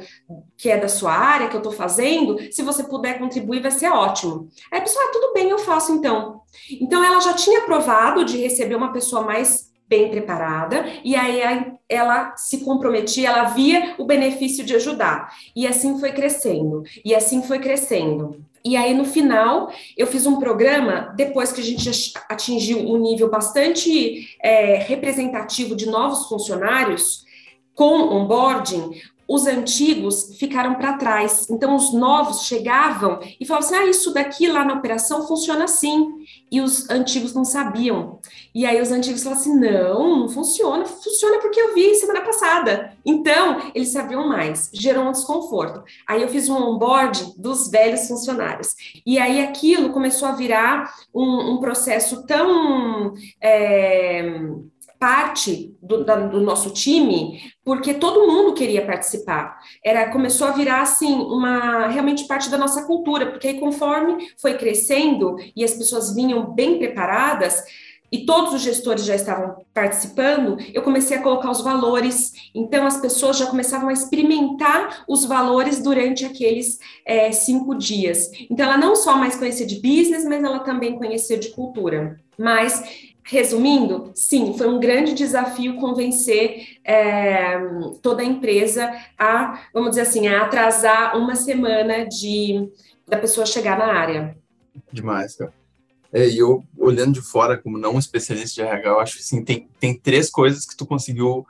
que 0.57 0.69
é 0.69 0.77
da 0.77 0.89
sua 0.89 1.11
área, 1.11 1.47
que 1.47 1.55
eu 1.55 1.59
estou 1.59 1.71
fazendo, 1.71 2.37
se 2.51 2.61
você 2.63 2.83
puder 2.83 3.19
contribuir, 3.19 3.61
vai 3.61 3.71
ser 3.71 3.91
ótimo. 3.91 4.49
Aí 4.71 4.79
a 4.79 4.81
pessoa, 4.81 5.05
ah, 5.05 5.11
tudo 5.13 5.33
bem, 5.33 5.49
eu 5.49 5.59
faço 5.59 5.91
então. 5.93 6.41
Então, 6.81 7.03
ela 7.03 7.19
já 7.19 7.33
tinha 7.33 7.59
aprovado 7.59 8.25
de 8.25 8.37
receber 8.37 8.75
uma 8.75 8.91
pessoa 8.91 9.21
mais 9.21 9.66
bem 9.87 10.09
preparada, 10.09 10.85
e 11.03 11.15
aí 11.15 11.41
ela 11.87 12.35
se 12.35 12.63
comprometia, 12.65 13.29
ela 13.29 13.45
via 13.45 13.95
o 13.97 14.05
benefício 14.05 14.65
de 14.65 14.75
ajudar. 14.75 15.33
E 15.55 15.65
assim 15.65 15.99
foi 15.99 16.11
crescendo, 16.11 16.83
e 17.03 17.15
assim 17.15 17.41
foi 17.41 17.59
crescendo. 17.59 18.43
E 18.65 18.75
aí, 18.75 18.93
no 18.93 19.05
final, 19.05 19.71
eu 19.95 20.05
fiz 20.05 20.25
um 20.25 20.39
programa, 20.39 21.13
depois 21.15 21.53
que 21.53 21.61
a 21.61 21.63
gente 21.63 21.89
atingiu 22.27 22.79
um 22.79 22.97
nível 22.97 23.29
bastante 23.29 24.35
é, 24.43 24.75
representativo 24.75 25.73
de 25.73 25.85
novos 25.85 26.27
funcionários, 26.27 27.25
com 27.73 28.13
onboarding, 28.13 28.99
os 29.27 29.45
antigos 29.45 30.35
ficaram 30.37 30.75
para 30.75 30.93
trás. 30.93 31.49
Então, 31.49 31.75
os 31.75 31.93
novos 31.93 32.43
chegavam 32.43 33.19
e 33.39 33.45
falavam 33.45 33.67
assim: 33.67 33.75
ah, 33.75 33.85
isso 33.85 34.13
daqui 34.13 34.47
lá 34.47 34.63
na 34.63 34.75
operação 34.75 35.27
funciona 35.27 35.65
assim. 35.65 36.15
E 36.49 36.61
os 36.61 36.89
antigos 36.89 37.33
não 37.33 37.43
sabiam. 37.43 38.19
E 38.55 38.65
aí, 38.65 38.81
os 38.81 38.91
antigos 38.91 39.23
falavam 39.23 39.41
assim: 39.41 39.59
não, 39.59 40.19
não 40.19 40.29
funciona, 40.29 40.85
funciona 40.85 41.39
porque 41.39 41.59
eu 41.59 41.73
vi 41.73 41.93
semana 41.95 42.21
passada. 42.21 42.93
Então, 43.05 43.71
eles 43.75 43.89
sabiam 43.89 44.27
mais, 44.27 44.69
gerou 44.73 45.03
um 45.05 45.11
desconforto. 45.11 45.83
Aí, 46.07 46.21
eu 46.21 46.29
fiz 46.29 46.47
um 46.47 46.55
onboard 46.55 47.33
dos 47.37 47.69
velhos 47.69 48.07
funcionários. 48.07 48.75
E 49.05 49.19
aí, 49.19 49.41
aquilo 49.41 49.91
começou 49.91 50.27
a 50.27 50.33
virar 50.33 50.93
um, 51.13 51.53
um 51.53 51.57
processo 51.59 52.25
tão. 52.25 53.13
É, 53.41 54.39
parte 54.99 55.75
do, 55.81 56.03
da, 56.03 56.15
do, 56.15 56.41
nosso 56.41 56.71
time, 56.71 57.41
porque 57.63 57.93
todo 57.93 58.27
mundo 58.27 58.53
queria 58.53 58.85
participar. 58.85 59.59
Era 59.83 60.11
começou 60.11 60.47
a 60.47 60.51
virar 60.51 60.81
assim 60.81 61.13
uma 61.13 61.87
realmente 61.87 62.25
parte 62.25 62.49
da 62.49 62.57
nossa 62.57 62.85
cultura, 62.85 63.27
porque 63.27 63.47
aí 63.47 63.59
conforme 63.59 64.29
foi 64.37 64.55
crescendo 64.55 65.35
e 65.55 65.63
as 65.63 65.73
pessoas 65.73 66.13
vinham 66.13 66.53
bem 66.53 66.77
preparadas, 66.77 67.63
e 68.11 68.25
todos 68.25 68.53
os 68.53 68.61
gestores 68.61 69.03
já 69.03 69.15
estavam 69.15 69.65
participando, 69.73 70.57
eu 70.73 70.81
comecei 70.81 71.17
a 71.17 71.21
colocar 71.21 71.51
os 71.51 71.61
valores. 71.61 72.31
Então, 72.55 72.87
as 72.87 72.97
pessoas 73.01 73.37
já 73.37 73.47
começavam 73.47 73.89
a 73.89 73.93
experimentar 73.93 75.03
os 75.07 75.25
valores 75.25 75.81
durante 75.81 76.25
aqueles 76.25 76.79
é, 77.05 77.31
cinco 77.31 77.75
dias. 77.75 78.31
Então, 78.49 78.65
ela 78.65 78.77
não 78.77 78.95
só 78.95 79.17
mais 79.17 79.35
conhecia 79.35 79.65
de 79.65 79.75
business, 79.75 80.23
mas 80.23 80.41
ela 80.41 80.59
também 80.59 80.97
conhecia 80.97 81.37
de 81.37 81.49
cultura. 81.49 82.17
Mas 82.37 82.81
Resumindo, 83.29 84.11
sim, 84.15 84.57
foi 84.57 84.67
um 84.67 84.79
grande 84.79 85.13
desafio 85.13 85.75
convencer 85.75 86.77
é, 86.83 87.59
toda 88.01 88.21
a 88.21 88.25
empresa 88.25 88.89
a, 89.17 89.61
vamos 89.73 89.91
dizer 89.91 90.01
assim, 90.01 90.27
a 90.27 90.43
atrasar 90.43 91.17
uma 91.17 91.35
semana 91.35 92.05
de 92.05 92.69
da 93.07 93.17
pessoa 93.17 93.45
chegar 93.45 93.77
na 93.77 93.85
área. 93.85 94.37
Demais, 94.91 95.35
cara. 95.35 95.53
É, 96.11 96.27
e 96.27 96.37
eu, 96.37 96.63
olhando 96.77 97.13
de 97.13 97.21
fora, 97.21 97.57
como 97.57 97.77
não 97.77 97.99
especialista 97.99 98.55
de 98.55 98.67
RH, 98.67 98.89
eu 98.89 98.99
acho 98.99 99.13
que 99.15 99.21
assim, 99.21 99.43
tem, 99.43 99.67
tem 99.79 99.97
três 99.97 100.29
coisas 100.29 100.65
que 100.65 100.75
tu 100.75 100.85
conseguiu 100.85 101.45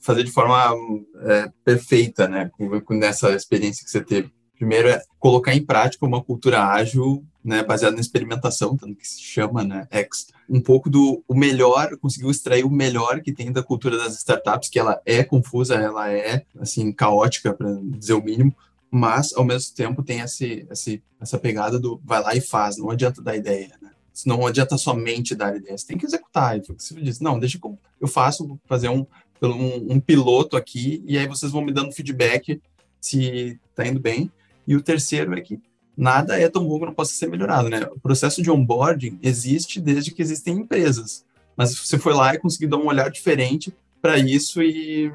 fazer 0.00 0.22
de 0.22 0.30
forma 0.30 0.74
é, 1.22 1.50
perfeita, 1.64 2.28
né, 2.28 2.50
nessa 2.90 3.32
experiência 3.32 3.84
que 3.84 3.90
você 3.90 4.02
teve. 4.02 4.30
Primeiro 4.56 4.88
é 4.88 5.02
colocar 5.18 5.54
em 5.54 5.64
prática 5.64 6.06
uma 6.06 6.22
cultura 6.22 6.64
ágil, 6.64 7.24
né, 7.46 7.62
baseada 7.62 7.94
na 7.94 8.00
experimentação, 8.00 8.76
tanto 8.76 8.96
que 8.96 9.06
se 9.06 9.22
chama, 9.22 9.62
né, 9.62 9.86
X. 9.88 10.26
Um 10.48 10.60
pouco 10.60 10.90
do 10.90 11.22
o 11.28 11.34
melhor, 11.34 11.96
conseguiu 11.96 12.28
extrair 12.28 12.64
o 12.64 12.70
melhor 12.70 13.20
que 13.20 13.32
tem 13.32 13.52
da 13.52 13.62
cultura 13.62 13.96
das 13.96 14.16
startups, 14.16 14.68
que 14.68 14.80
ela 14.80 15.00
é 15.06 15.22
confusa, 15.22 15.76
ela 15.76 16.10
é 16.12 16.44
assim 16.58 16.90
caótica, 16.90 17.54
para 17.54 17.72
dizer 17.84 18.14
o 18.14 18.22
mínimo, 18.22 18.52
mas 18.90 19.32
ao 19.32 19.44
mesmo 19.44 19.72
tempo 19.76 20.02
tem 20.02 20.20
esse, 20.20 20.66
esse, 20.68 21.00
essa 21.20 21.38
pegada 21.38 21.78
do 21.78 22.00
vai 22.04 22.20
lá 22.20 22.34
e 22.34 22.40
faz, 22.40 22.76
não 22.78 22.90
adianta 22.90 23.22
dar 23.22 23.36
ideia, 23.36 23.70
né? 23.80 23.90
Não 24.24 24.44
adianta 24.44 24.76
somente 24.76 25.34
dar 25.34 25.56
ideia, 25.56 25.76
você 25.78 25.86
tem 25.86 25.98
que 25.98 26.06
executar. 26.06 26.58
E 26.58 26.62
você 26.66 27.00
diz, 27.00 27.20
não, 27.20 27.38
deixa 27.38 27.60
que 27.60 27.68
eu 28.00 28.08
faço, 28.08 28.46
vou 28.46 28.58
fazer 28.66 28.88
um, 28.88 29.06
um, 29.40 29.94
um 29.94 30.00
piloto 30.00 30.56
aqui, 30.56 31.04
e 31.06 31.16
aí 31.16 31.28
vocês 31.28 31.52
vão 31.52 31.62
me 31.62 31.72
dando 31.72 31.92
feedback 31.92 32.60
se 33.00 33.60
está 33.70 33.86
indo 33.86 34.00
bem. 34.00 34.32
E 34.66 34.74
o 34.74 34.82
terceiro 34.82 35.32
é 35.34 35.40
que 35.40 35.60
nada 35.96 36.38
é 36.38 36.48
tão 36.48 36.66
bom 36.66 36.78
que 36.78 36.86
não 36.86 36.94
possa 36.94 37.14
ser 37.14 37.28
melhorado, 37.28 37.68
né? 37.68 37.88
O 37.94 38.00
processo 38.00 38.42
de 38.42 38.50
onboarding 38.50 39.18
existe 39.22 39.80
desde 39.80 40.12
que 40.12 40.20
existem 40.20 40.58
empresas, 40.58 41.24
mas 41.56 41.76
você 41.76 41.98
foi 41.98 42.12
lá 42.12 42.34
e 42.34 42.38
conseguiu 42.38 42.68
dar 42.68 42.76
um 42.76 42.86
olhar 42.86 43.10
diferente 43.10 43.74
para 44.02 44.18
isso 44.18 44.62
e 44.62 45.10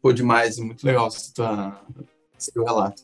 pô, 0.00 0.12
demais, 0.12 0.58
muito 0.58 0.84
legal 0.84 1.08
esse, 1.08 1.32
teu 1.34 2.64
relato. 2.64 3.02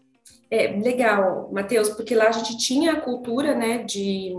É, 0.50 0.68
legal, 0.68 1.50
Matheus, 1.52 1.88
porque 1.88 2.14
lá 2.14 2.28
a 2.28 2.32
gente 2.32 2.56
tinha 2.56 2.92
a 2.92 3.00
cultura 3.00 3.56
né, 3.56 3.82
de 3.82 4.32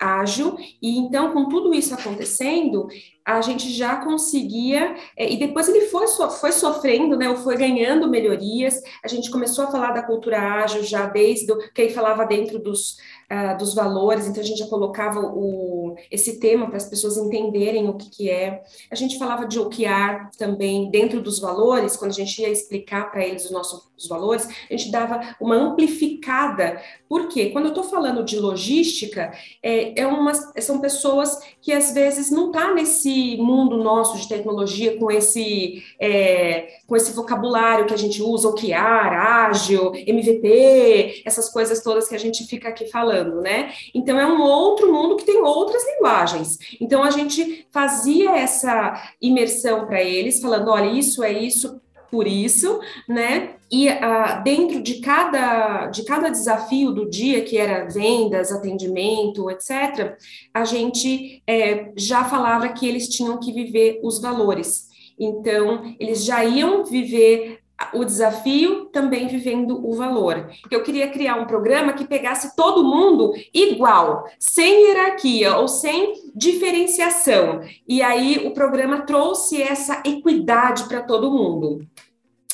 ágil, 0.00 0.56
e 0.80 0.98
então, 0.98 1.32
com 1.32 1.48
tudo 1.48 1.72
isso 1.72 1.94
acontecendo, 1.94 2.88
a 3.24 3.40
gente 3.40 3.70
já 3.70 3.96
conseguia, 3.96 4.96
é, 5.16 5.32
e 5.32 5.38
depois 5.38 5.68
ele 5.68 5.82
foi, 5.82 6.06
foi 6.06 6.52
sofrendo, 6.52 7.16
né, 7.16 7.34
foi 7.36 7.56
ganhando 7.56 8.08
melhorias, 8.08 8.80
a 9.04 9.08
gente 9.08 9.30
começou 9.30 9.64
a 9.64 9.70
falar 9.70 9.92
da 9.92 10.02
cultura 10.02 10.40
ágil 10.40 10.82
já 10.82 11.06
desde 11.06 11.52
o, 11.52 11.58
que 11.72 11.82
ele 11.82 11.94
falava 11.94 12.26
dentro 12.26 12.58
dos, 12.58 12.96
uh, 13.30 13.56
dos 13.56 13.74
valores, 13.74 14.26
então 14.26 14.42
a 14.42 14.46
gente 14.46 14.58
já 14.58 14.66
colocava 14.66 15.20
o, 15.20 15.94
esse 16.10 16.40
tema 16.40 16.66
para 16.66 16.76
as 16.76 16.88
pessoas 16.88 17.16
entenderem 17.16 17.88
o 17.88 17.94
que, 17.94 18.10
que 18.10 18.30
é. 18.30 18.62
A 18.90 18.94
gente 18.96 19.18
falava 19.18 19.46
de 19.46 19.58
OKR 19.58 20.30
também 20.36 20.90
dentro 20.90 21.20
dos 21.20 21.38
valores, 21.38 21.96
quando 21.96 22.10
a 22.10 22.14
gente 22.14 22.40
ia 22.42 22.48
explicar 22.48 23.10
para 23.10 23.24
eles 23.24 23.44
os 23.44 23.50
nossos 23.50 23.92
os 24.02 24.08
valores, 24.08 24.48
a 24.68 24.76
gente 24.76 24.90
dava 24.90 25.36
uma 25.40 25.54
amplificada. 25.54 26.82
Por 27.08 27.28
quê? 27.28 27.50
Quando 27.50 27.66
eu 27.66 27.68
estou 27.68 27.84
falando 27.84 28.24
de 28.24 28.38
logística, 28.38 29.32
é, 29.62 30.00
é 30.00 30.06
uma, 30.06 30.34
são 30.60 30.80
pessoas 30.80 31.38
que 31.60 31.72
às 31.72 31.92
vezes 31.92 32.30
não 32.30 32.50
tá 32.50 32.74
nesse 32.74 33.11
mundo 33.38 33.76
nosso 33.76 34.18
de 34.18 34.28
tecnologia 34.28 34.98
com 34.98 35.10
esse, 35.10 35.82
é, 36.00 36.68
com 36.86 36.96
esse 36.96 37.12
vocabulário 37.12 37.86
que 37.86 37.94
a 37.94 37.98
gente 37.98 38.22
usa, 38.22 38.48
OKR, 38.48 38.74
ágil, 38.74 39.92
MVP, 39.94 41.22
essas 41.24 41.48
coisas 41.48 41.82
todas 41.82 42.08
que 42.08 42.14
a 42.14 42.18
gente 42.18 42.44
fica 42.44 42.68
aqui 42.68 42.86
falando, 42.86 43.40
né? 43.40 43.72
Então 43.94 44.18
é 44.18 44.26
um 44.26 44.40
outro 44.40 44.92
mundo 44.92 45.16
que 45.16 45.24
tem 45.24 45.42
outras 45.42 45.84
linguagens. 45.86 46.58
Então 46.80 47.02
a 47.02 47.10
gente 47.10 47.66
fazia 47.70 48.36
essa 48.36 49.00
imersão 49.20 49.86
para 49.86 50.02
eles, 50.02 50.40
falando, 50.40 50.70
olha, 50.70 50.90
isso 50.90 51.22
é 51.22 51.32
isso 51.32 51.80
por 52.10 52.26
isso, 52.26 52.78
né? 53.08 53.54
E 53.72 53.88
uh, 53.88 54.44
dentro 54.44 54.82
de 54.82 55.00
cada, 55.00 55.86
de 55.86 56.04
cada 56.04 56.28
desafio 56.28 56.92
do 56.92 57.08
dia, 57.08 57.42
que 57.42 57.56
era 57.56 57.86
vendas, 57.86 58.52
atendimento, 58.52 59.50
etc., 59.50 60.18
a 60.52 60.62
gente 60.66 61.42
é, 61.46 61.90
já 61.96 62.22
falava 62.22 62.68
que 62.68 62.86
eles 62.86 63.08
tinham 63.08 63.40
que 63.40 63.50
viver 63.50 63.98
os 64.04 64.20
valores. 64.20 64.90
Então, 65.18 65.96
eles 65.98 66.22
já 66.22 66.44
iam 66.44 66.84
viver 66.84 67.62
o 67.92 68.04
desafio 68.04 68.86
também 68.86 69.26
vivendo 69.26 69.84
o 69.84 69.94
valor. 69.94 70.50
Eu 70.70 70.82
queria 70.82 71.08
criar 71.08 71.36
um 71.36 71.46
programa 71.46 71.94
que 71.94 72.06
pegasse 72.06 72.54
todo 72.54 72.84
mundo 72.84 73.32
igual, 73.52 74.24
sem 74.38 74.86
hierarquia 74.86 75.56
ou 75.56 75.66
sem 75.66 76.12
diferenciação. 76.34 77.62
E 77.88 78.02
aí 78.02 78.46
o 78.46 78.52
programa 78.52 79.00
trouxe 79.00 79.60
essa 79.60 80.02
equidade 80.04 80.84
para 80.84 81.02
todo 81.02 81.30
mundo. 81.30 81.86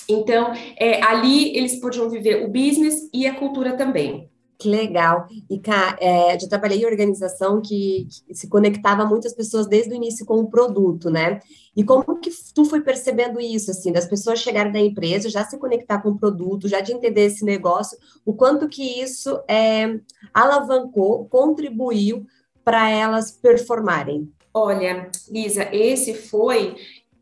Então, 0.08 0.52
é, 0.76 1.02
ali 1.02 1.56
eles 1.56 1.76
podiam 1.80 2.08
viver 2.08 2.44
o 2.44 2.48
business 2.48 3.08
e 3.12 3.26
a 3.26 3.34
cultura 3.34 3.76
também. 3.76 4.30
Que 4.58 4.68
legal. 4.68 5.28
E, 5.48 5.60
cá, 5.60 5.96
é, 6.00 6.34
eu 6.34 6.48
trabalhei 6.48 6.80
em 6.80 6.84
organização 6.84 7.60
que, 7.62 8.08
que, 8.26 8.34
se 8.34 8.48
conectava 8.48 9.06
muitas 9.06 9.32
pessoas 9.32 9.68
desde 9.68 9.92
o 9.92 9.94
início 9.94 10.26
com 10.26 10.40
o 10.40 10.50
produto, 10.50 11.10
né? 11.10 11.38
E 11.76 11.84
como 11.84 12.18
que 12.18 12.30
tu 12.52 12.64
foi 12.64 12.80
percebendo 12.80 13.40
isso, 13.40 13.70
assim, 13.70 13.92
das 13.92 14.06
pessoas 14.06 14.40
chegarem 14.40 14.72
da 14.72 14.80
empresa, 14.80 15.30
já 15.30 15.44
se 15.44 15.56
conectar 15.58 16.02
com 16.02 16.08
o 16.08 16.18
produto, 16.18 16.66
já 16.66 16.80
de 16.80 16.92
entender 16.92 17.26
esse 17.26 17.44
negócio, 17.44 17.96
o 18.26 18.34
quanto 18.34 18.68
que 18.68 19.00
isso 19.00 19.40
é, 19.46 20.00
alavancou, 20.34 21.26
contribuiu 21.26 22.26
para 22.64 22.90
elas 22.90 23.30
performarem? 23.30 24.28
Olha, 24.52 25.08
Lisa, 25.30 25.68
esse 25.72 26.14
foi 26.14 26.74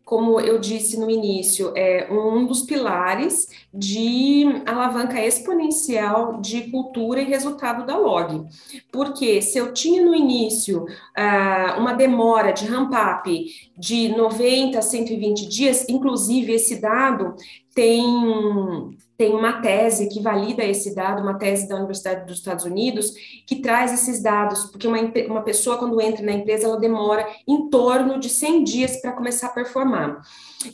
como 0.07 0.41
eu 0.41 0.57
disse 0.61 0.97
no 1.01 1.11
início, 1.11 1.73
é 1.75 2.07
um 2.09 2.47
dos 2.47 2.63
pilares 2.63 3.49
de 3.75 4.45
alavanca 4.65 5.21
exponencial 5.21 6.41
de 6.41 6.71
cultura 6.71 7.21
e 7.21 7.25
resultado 7.25 7.85
da 7.85 7.99
log. 7.99 8.47
Porque 8.93 9.43
se 9.43 9.59
eu 9.59 9.75
tinha 9.75 10.05
no 10.05 10.15
início 10.15 10.85
uh, 10.85 11.81
uma 11.81 11.93
demora 11.93 12.53
de 12.53 12.67
ramp-up 12.67 13.47
de 13.77 14.11
90 14.11 14.79
a 14.79 14.83
120 14.83 15.49
dias, 15.49 15.89
inclusive 15.89 16.53
esse 16.53 16.81
dado 16.81 17.35
tem 17.77 18.97
tem 19.19 19.35
uma 19.35 19.63
tese 19.63 20.11
que 20.11 20.21
valida 20.21 20.63
esse 20.63 20.95
dado, 20.95 21.23
uma 21.23 21.39
tese 21.39 21.67
da 21.67 21.77
Universidade 21.77 22.27
dos 22.27 22.37
Estados 22.37 22.67
Unidos, 22.67 23.15
que 23.47 23.57
traz 23.57 23.91
esses 23.95 24.23
dados, 24.23 24.65
porque 24.65 24.87
uma, 24.87 24.99
uma 25.29 25.41
pessoa, 25.41 25.79
quando 25.79 25.99
entra 26.03 26.23
na 26.23 26.33
empresa, 26.33 26.67
ela 26.67 26.79
demora 26.79 27.27
em 27.49 27.71
torno 27.71 28.21
de 28.21 28.29
100 28.29 28.65
dias 28.65 29.01
para 29.01 29.13
começar 29.13 29.47
a 29.47 29.53
performar. 29.55 30.21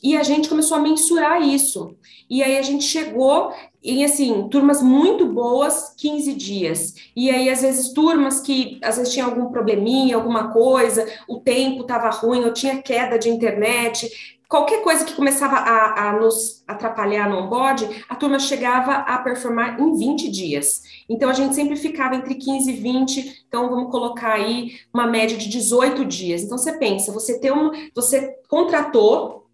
E 0.03 0.17
a 0.17 0.25
gente 0.25 0.49
começou 0.49 0.77
a 0.77 0.81
mensurar 0.81 1.41
isso. 1.41 1.95
E 2.29 2.43
aí 2.43 2.59
a 2.59 2.63
gente 2.63 2.85
chegou 2.85 3.53
em, 3.81 4.05
assim, 4.05 4.49
turmas 4.49 4.83
muito 4.83 5.25
boas, 5.27 5.95
15 5.97 6.35
dias. 6.35 6.95
E 7.15 7.31
aí, 7.31 7.49
às 7.49 7.63
vezes, 7.63 7.93
turmas 7.93 8.41
que, 8.41 8.81
às 8.83 8.97
vezes, 8.97 9.13
tinha 9.13 9.25
algum 9.25 9.53
probleminha, 9.53 10.17
alguma 10.17 10.53
coisa, 10.53 11.07
o 11.29 11.39
tempo 11.39 11.83
estava 11.83 12.11
ruim, 12.11 12.45
ou 12.45 12.53
tinha 12.53 12.83
queda 12.83 13.19
de 13.19 13.29
internet, 13.29 14.41
qualquer 14.53 14.83
coisa 14.83 15.03
que 15.03 15.15
começava 15.15 15.57
a, 15.57 16.11
a, 16.11 16.13
nos 16.13 16.63
atrapalhar 16.69 17.27
no 17.27 17.39
onboard, 17.39 18.05
a 18.07 18.15
turma 18.15 18.39
chegava 18.39 18.97
a 18.97 19.17
performar 19.17 19.81
em 19.81 19.97
20 19.97 20.31
dias. 20.31 20.83
Então, 21.09 21.31
a 21.31 21.33
gente 21.33 21.55
sempre 21.55 21.75
ficava 21.75 22.17
entre 22.17 22.35
15 22.35 22.71
e 22.71 22.75
20, 22.75 23.47
então 23.49 23.71
vamos 23.71 23.91
colocar 23.91 24.35
aí 24.35 24.73
uma 24.93 25.07
média 25.07 25.39
de 25.39 25.49
18 25.49 26.05
dias. 26.05 26.43
Então, 26.43 26.59
você 26.59 26.75
pensa, 26.75 27.11
você 27.11 27.41
tem 27.41 27.51
um, 27.51 27.71
você 27.95 28.37
contratou, 28.47 29.47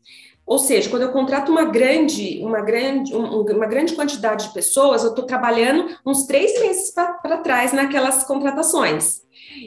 ou 0.44 0.58
seja, 0.58 0.90
quando 0.90 1.02
eu 1.02 1.12
contrato 1.12 1.52
uma 1.52 1.66
grande, 1.66 2.40
uma 2.42 2.60
grande, 2.60 3.14
um, 3.14 3.42
uma 3.42 3.66
grande 3.66 3.94
quantidade 3.94 4.48
de 4.48 4.52
pessoas, 4.52 5.04
eu 5.04 5.10
estou 5.10 5.24
trabalhando 5.24 5.96
uns 6.04 6.26
três 6.26 6.60
meses 6.60 6.90
para 6.90 7.36
trás 7.36 7.72
naquelas 7.72 8.24
contratações. 8.24 9.22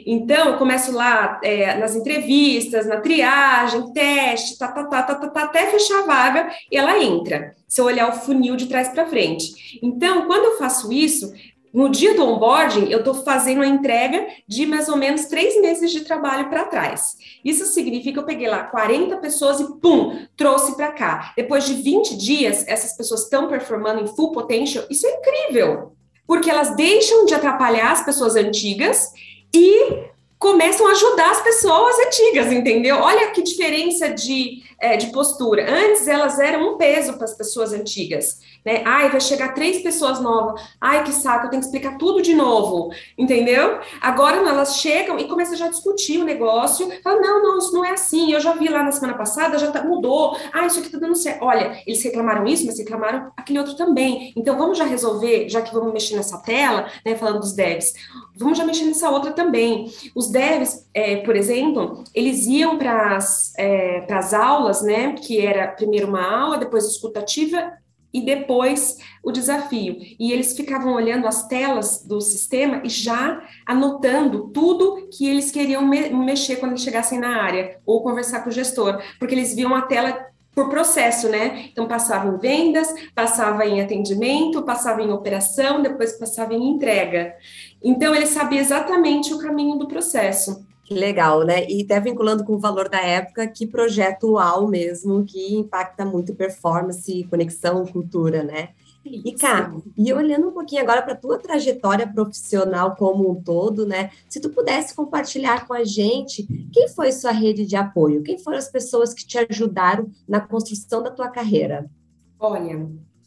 Então, 0.06 0.58
começo 0.58 0.92
lá 0.92 1.40
é, 1.42 1.76
nas 1.76 1.94
entrevistas, 1.94 2.86
na 2.86 3.00
triagem, 3.00 3.92
teste, 3.92 4.58
tá, 4.58 4.68
tá, 4.68 4.84
tá, 4.84 5.02
tá, 5.02 5.14
tá, 5.14 5.28
tá, 5.28 5.42
até 5.44 5.66
fechar 5.70 6.00
a 6.00 6.06
vaga 6.06 6.50
e 6.70 6.76
ela 6.76 7.02
entra. 7.02 7.54
Se 7.66 7.80
eu 7.80 7.84
olhar 7.84 8.08
o 8.08 8.12
funil 8.12 8.56
de 8.56 8.66
trás 8.66 8.88
para 8.88 9.06
frente. 9.06 9.78
Então, 9.82 10.26
quando 10.26 10.44
eu 10.44 10.58
faço 10.58 10.92
isso, 10.92 11.32
no 11.72 11.88
dia 11.88 12.14
do 12.14 12.22
onboarding, 12.22 12.90
eu 12.90 12.98
estou 12.98 13.14
fazendo 13.14 13.62
a 13.62 13.66
entrega 13.66 14.26
de 14.46 14.66
mais 14.66 14.90
ou 14.90 14.96
menos 14.96 15.24
três 15.24 15.58
meses 15.58 15.90
de 15.90 16.00
trabalho 16.00 16.50
para 16.50 16.66
trás. 16.66 17.16
Isso 17.42 17.64
significa 17.64 18.12
que 18.12 18.18
eu 18.18 18.26
peguei 18.26 18.46
lá 18.46 18.64
40 18.64 19.16
pessoas 19.16 19.58
e, 19.58 19.80
pum, 19.80 20.26
trouxe 20.36 20.76
para 20.76 20.92
cá. 20.92 21.32
Depois 21.34 21.64
de 21.64 21.74
20 21.74 22.14
dias, 22.16 22.66
essas 22.68 22.94
pessoas 22.94 23.22
estão 23.22 23.48
performando 23.48 24.02
em 24.02 24.06
full 24.06 24.32
potential. 24.32 24.84
Isso 24.90 25.06
é 25.06 25.18
incrível, 25.18 25.92
porque 26.26 26.50
elas 26.50 26.76
deixam 26.76 27.24
de 27.24 27.34
atrapalhar 27.34 27.92
as 27.92 28.04
pessoas 28.04 28.36
antigas 28.36 29.10
e 29.54 30.10
começam 30.38 30.88
a 30.88 30.90
ajudar 30.90 31.30
as 31.30 31.40
pessoas 31.40 31.96
antigas, 32.00 32.50
entendeu? 32.50 32.96
Olha 32.96 33.30
que 33.30 33.42
diferença 33.42 34.08
de, 34.08 34.62
é, 34.82 34.96
de 34.96 35.06
postura. 35.12 35.64
Antes 35.72 36.06
elas 36.08 36.38
eram 36.38 36.74
um 36.74 36.76
peso 36.76 37.14
para 37.14 37.24
as 37.24 37.34
pessoas 37.34 37.72
antigas 37.72 38.40
né? 38.64 38.82
Ai, 38.84 39.10
vai 39.10 39.20
chegar 39.20 39.54
três 39.54 39.82
pessoas 39.82 40.20
novas. 40.20 40.62
Ai, 40.80 41.04
que 41.04 41.12
saco, 41.12 41.46
eu 41.46 41.50
tenho 41.50 41.60
que 41.60 41.66
explicar 41.66 41.98
tudo 41.98 42.22
de 42.22 42.34
novo, 42.34 42.92
entendeu? 43.18 43.80
Agora 44.00 44.36
elas 44.36 44.76
chegam 44.76 45.18
e 45.18 45.28
começam 45.28 45.56
já 45.56 45.66
a 45.66 45.70
discutir 45.70 46.20
o 46.20 46.24
negócio. 46.24 46.90
Falam, 47.02 47.20
não, 47.20 47.42
não, 47.42 47.58
isso 47.58 47.72
não 47.72 47.84
é 47.84 47.92
assim. 47.92 48.32
Eu 48.32 48.40
já 48.40 48.52
vi 48.52 48.68
lá 48.68 48.82
na 48.82 48.92
semana 48.92 49.16
passada, 49.16 49.58
já 49.58 49.70
tá, 49.70 49.82
mudou. 49.84 50.36
Ah, 50.52 50.66
isso 50.66 50.80
aqui 50.80 50.90
tá 50.90 50.98
dando 50.98 51.16
certo. 51.16 51.44
Olha, 51.44 51.82
eles 51.86 52.02
reclamaram 52.02 52.46
isso, 52.46 52.64
mas 52.66 52.78
reclamaram 52.78 53.32
aquele 53.36 53.58
outro 53.58 53.74
também. 53.74 54.32
Então 54.36 54.56
vamos 54.56 54.78
já 54.78 54.84
resolver, 54.84 55.48
já 55.48 55.60
que 55.60 55.74
vamos 55.74 55.92
mexer 55.92 56.16
nessa 56.16 56.38
tela, 56.38 56.86
né? 57.04 57.16
Falando 57.16 57.40
dos 57.40 57.52
devs, 57.52 57.92
vamos 58.36 58.58
já 58.58 58.64
mexer 58.64 58.84
nessa 58.84 59.10
outra 59.10 59.32
também. 59.32 59.92
Os 60.14 60.30
devs, 60.30 60.88
é, 60.94 61.16
por 61.16 61.36
exemplo, 61.36 62.04
eles 62.14 62.46
iam 62.46 62.78
para 62.78 63.16
as 63.16 63.52
é, 63.58 64.06
aulas, 64.36 64.71
né? 64.80 65.12
Que 65.12 65.44
era 65.44 65.68
primeiro 65.68 66.08
uma 66.08 66.24
aula, 66.24 66.56
depois 66.56 66.86
escutativa 66.86 67.72
e 68.12 68.20
depois 68.20 68.98
o 69.22 69.32
desafio. 69.32 69.96
E 70.18 70.32
eles 70.32 70.54
ficavam 70.54 70.94
olhando 70.94 71.26
as 71.26 71.46
telas 71.46 72.04
do 72.04 72.20
sistema 72.20 72.82
e 72.84 72.88
já 72.88 73.42
anotando 73.66 74.48
tudo 74.48 75.08
que 75.10 75.28
eles 75.28 75.50
queriam 75.50 75.86
me 75.86 76.10
mexer 76.10 76.56
quando 76.56 76.78
chegassem 76.78 77.18
na 77.18 77.42
área, 77.42 77.80
ou 77.86 78.02
conversar 78.02 78.40
com 78.40 78.50
o 78.50 78.52
gestor, 78.52 79.02
porque 79.18 79.34
eles 79.34 79.54
viam 79.54 79.74
a 79.74 79.82
tela 79.82 80.26
por 80.54 80.68
processo, 80.68 81.28
né? 81.30 81.70
Então 81.72 81.88
passava 81.88 82.28
em 82.28 82.38
vendas, 82.38 82.92
passava 83.14 83.64
em 83.64 83.80
atendimento, 83.80 84.62
passava 84.62 85.02
em 85.02 85.10
operação, 85.10 85.80
depois 85.80 86.12
passava 86.12 86.52
em 86.52 86.68
entrega. 86.68 87.34
Então 87.82 88.14
ele 88.14 88.26
sabia 88.26 88.60
exatamente 88.60 89.32
o 89.32 89.38
caminho 89.38 89.78
do 89.78 89.88
processo. 89.88 90.66
Que 90.92 90.98
legal, 90.98 91.42
né? 91.42 91.66
E 91.68 91.82
até 91.82 91.98
vinculando 91.98 92.44
com 92.44 92.52
o 92.52 92.58
valor 92.58 92.88
da 92.88 93.00
época, 93.00 93.46
que 93.48 93.66
projeto 93.66 94.32
UAU 94.32 94.68
mesmo, 94.68 95.24
que 95.24 95.54
impacta 95.54 96.04
muito 96.04 96.34
performance, 96.34 97.24
conexão, 97.30 97.86
cultura, 97.86 98.42
né? 98.42 98.70
E 99.04 99.32
cá, 99.32 99.74
e 99.96 100.12
olhando 100.12 100.48
um 100.48 100.52
pouquinho 100.52 100.82
agora 100.82 101.02
para 101.02 101.14
a 101.14 101.16
tua 101.16 101.38
trajetória 101.38 102.06
profissional 102.06 102.94
como 102.94 103.28
um 103.30 103.42
todo, 103.42 103.86
né? 103.86 104.10
Se 104.28 104.38
tu 104.38 104.50
pudesse 104.50 104.94
compartilhar 104.94 105.66
com 105.66 105.72
a 105.72 105.82
gente, 105.82 106.46
quem 106.72 106.88
foi 106.88 107.10
sua 107.10 107.32
rede 107.32 107.66
de 107.66 107.74
apoio? 107.74 108.22
Quem 108.22 108.38
foram 108.38 108.58
as 108.58 108.70
pessoas 108.70 109.12
que 109.12 109.26
te 109.26 109.38
ajudaram 109.38 110.08
na 110.28 110.40
construção 110.40 111.02
da 111.02 111.10
tua 111.10 111.28
carreira? 111.28 111.90
Olha, 112.38 112.86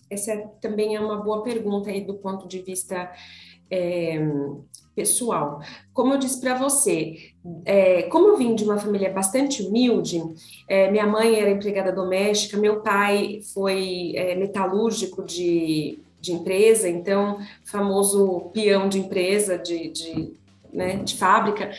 essa 0.09 0.37
também 0.61 0.95
é 0.95 0.99
uma 0.99 1.17
boa 1.17 1.41
pergunta 1.41 1.89
aí 1.89 2.05
do 2.05 2.13
ponto 2.13 2.47
de 2.47 2.61
vista 2.61 3.11
é, 3.69 4.19
pessoal. 4.95 5.61
Como 5.93 6.13
eu 6.13 6.17
disse 6.17 6.39
para 6.39 6.55
você, 6.55 7.31
é, 7.65 8.03
como 8.03 8.29
eu 8.29 8.37
vim 8.37 8.55
de 8.55 8.63
uma 8.63 8.77
família 8.77 9.11
bastante 9.11 9.61
humilde, 9.61 10.23
é, 10.67 10.89
minha 10.89 11.05
mãe 11.05 11.35
era 11.39 11.51
empregada 11.51 11.91
doméstica, 11.91 12.57
meu 12.57 12.81
pai 12.81 13.41
foi 13.53 14.13
é, 14.15 14.35
metalúrgico 14.35 15.23
de, 15.23 15.99
de 16.21 16.31
empresa, 16.31 16.87
então, 16.87 17.39
famoso 17.63 18.49
peão 18.53 18.87
de 18.87 18.99
empresa, 18.99 19.57
de, 19.57 19.89
de 19.89 20.33
né, 20.75 20.97
de 20.97 21.15
fábrica, 21.15 21.71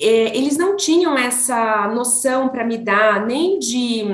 é, 0.00 0.36
eles 0.36 0.58
não 0.58 0.76
tinham 0.76 1.16
essa 1.16 1.86
noção 1.94 2.48
para 2.48 2.64
me 2.64 2.76
dar 2.76 3.24
nem 3.24 3.60
de 3.60 4.04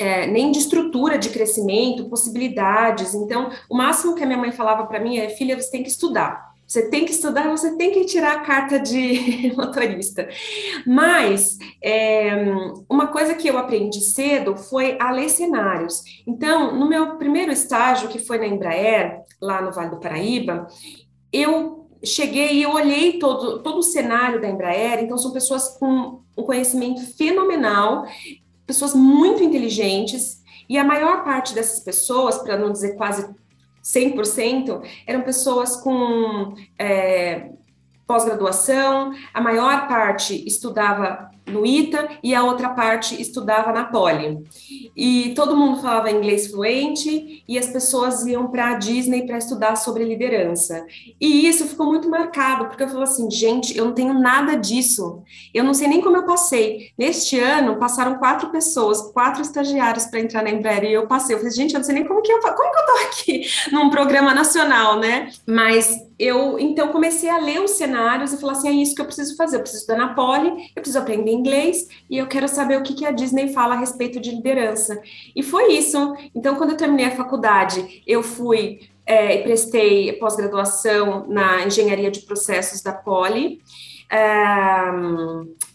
é, 0.00 0.26
nem 0.26 0.50
de 0.50 0.58
estrutura 0.58 1.18
de 1.18 1.28
crescimento, 1.28 2.08
possibilidades. 2.08 3.12
Então, 3.14 3.50
o 3.68 3.76
máximo 3.76 4.14
que 4.14 4.24
a 4.24 4.26
minha 4.26 4.38
mãe 4.38 4.50
falava 4.50 4.86
para 4.86 4.98
mim 4.98 5.18
é: 5.18 5.28
filha, 5.28 5.60
você 5.60 5.70
tem 5.70 5.82
que 5.82 5.90
estudar. 5.90 6.50
Você 6.66 6.88
tem 6.88 7.04
que 7.04 7.10
estudar, 7.10 7.50
você 7.50 7.76
tem 7.76 7.90
que 7.90 8.04
tirar 8.04 8.36
a 8.36 8.40
carta 8.40 8.78
de 8.78 9.52
motorista. 9.58 10.26
Mas 10.86 11.58
é, 11.82 12.30
uma 12.88 13.08
coisa 13.08 13.34
que 13.34 13.48
eu 13.48 13.58
aprendi 13.58 14.00
cedo 14.00 14.56
foi 14.56 14.96
a 14.98 15.10
ler 15.10 15.28
cenários. 15.28 16.02
Então, 16.26 16.74
no 16.74 16.88
meu 16.88 17.16
primeiro 17.16 17.52
estágio, 17.52 18.08
que 18.08 18.20
foi 18.20 18.38
na 18.38 18.46
Embraer, 18.46 19.20
lá 19.42 19.60
no 19.60 19.72
Vale 19.72 19.90
do 19.90 20.00
Paraíba, 20.00 20.66
eu 21.32 21.88
cheguei 22.02 22.62
e 22.62 22.66
olhei 22.66 23.18
todo, 23.18 23.62
todo 23.62 23.78
o 23.78 23.82
cenário 23.82 24.40
da 24.40 24.48
Embraer. 24.48 25.00
Então, 25.00 25.18
são 25.18 25.32
pessoas 25.32 25.76
com 25.76 26.20
um 26.36 26.42
conhecimento 26.44 27.00
fenomenal, 27.16 28.06
pessoas 28.70 28.94
muito 28.94 29.42
inteligentes, 29.42 30.40
e 30.68 30.78
a 30.78 30.84
maior 30.84 31.24
parte 31.24 31.52
dessas 31.52 31.80
pessoas, 31.80 32.38
para 32.38 32.56
não 32.56 32.70
dizer 32.70 32.94
quase 32.94 33.28
100%, 33.82 34.80
eram 35.04 35.22
pessoas 35.22 35.74
com 35.74 36.54
é, 36.78 37.50
pós-graduação, 38.06 39.12
a 39.34 39.40
maior 39.40 39.88
parte 39.88 40.46
estudava 40.46 41.28
no 41.46 41.66
ITA 41.66 42.08
e 42.22 42.34
a 42.34 42.44
outra 42.44 42.70
parte 42.70 43.20
estudava 43.20 43.72
na 43.72 43.84
Poli. 43.84 44.38
E 44.96 45.32
todo 45.34 45.56
mundo 45.56 45.80
falava 45.80 46.10
inglês 46.10 46.50
fluente 46.50 47.42
e 47.46 47.58
as 47.58 47.68
pessoas 47.68 48.26
iam 48.26 48.48
para 48.48 48.70
a 48.70 48.74
Disney 48.74 49.26
para 49.26 49.38
estudar 49.38 49.76
sobre 49.76 50.04
liderança. 50.04 50.84
E 51.20 51.46
isso 51.46 51.66
ficou 51.66 51.86
muito 51.86 52.08
marcado, 52.08 52.66
porque 52.66 52.82
eu 52.82 52.88
falei 52.88 53.04
assim, 53.04 53.30
gente, 53.30 53.76
eu 53.76 53.86
não 53.86 53.92
tenho 53.92 54.14
nada 54.14 54.54
disso. 54.56 55.22
Eu 55.52 55.64
não 55.64 55.74
sei 55.74 55.88
nem 55.88 56.00
como 56.00 56.16
eu 56.16 56.26
passei. 56.26 56.90
Neste 56.96 57.38
ano, 57.38 57.76
passaram 57.76 58.18
quatro 58.18 58.50
pessoas, 58.50 59.00
quatro 59.12 59.42
estagiários 59.42 60.06
para 60.06 60.20
entrar 60.20 60.42
na 60.42 60.50
Embraer 60.50 60.84
e 60.84 60.92
eu 60.92 61.06
passei. 61.06 61.34
Eu 61.34 61.40
falei, 61.40 61.52
gente, 61.52 61.74
eu 61.74 61.78
não 61.78 61.84
sei 61.84 61.94
nem 61.94 62.06
como 62.06 62.22
que 62.22 62.32
eu, 62.32 62.40
como 62.40 62.72
que 62.72 62.78
eu 62.78 62.86
tô 62.86 62.92
aqui 63.06 63.42
num 63.72 63.90
programa 63.90 64.34
nacional, 64.34 64.98
né? 64.98 65.30
Mas 65.46 66.10
eu 66.20 66.58
então 66.58 66.88
comecei 66.88 67.30
a 67.30 67.38
ler 67.38 67.62
os 67.62 67.72
cenários 67.72 68.32
e 68.32 68.36
falar 68.38 68.52
assim: 68.52 68.68
é 68.68 68.72
isso 68.72 68.94
que 68.94 69.00
eu 69.00 69.06
preciso 69.06 69.34
fazer. 69.36 69.56
Eu 69.56 69.60
preciso 69.60 69.82
estudar 69.82 69.98
na 69.98 70.14
Poli, 70.14 70.50
eu 70.76 70.82
preciso 70.82 70.98
aprender 70.98 71.29
inglês 71.32 71.88
e 72.08 72.18
eu 72.18 72.26
quero 72.26 72.48
saber 72.48 72.78
o 72.78 72.82
que, 72.82 72.94
que 72.94 73.06
a 73.06 73.10
Disney 73.10 73.52
fala 73.52 73.74
a 73.74 73.78
respeito 73.78 74.20
de 74.20 74.30
liderança. 74.30 75.00
E 75.34 75.42
foi 75.42 75.72
isso. 75.72 76.14
Então, 76.34 76.56
quando 76.56 76.70
eu 76.70 76.76
terminei 76.76 77.06
a 77.06 77.16
faculdade, 77.16 78.02
eu 78.06 78.22
fui 78.22 78.80
é, 79.06 79.40
e 79.40 79.42
prestei 79.42 80.12
pós-graduação 80.14 81.26
na 81.28 81.66
engenharia 81.66 82.10
de 82.10 82.20
processos 82.20 82.80
da 82.80 82.92
Poli. 82.92 83.60
É, 84.10 84.18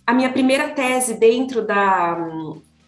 a 0.07 0.13
minha 0.13 0.31
primeira 0.31 0.69
tese 0.69 1.15
dentro 1.15 1.65
da, 1.65 2.15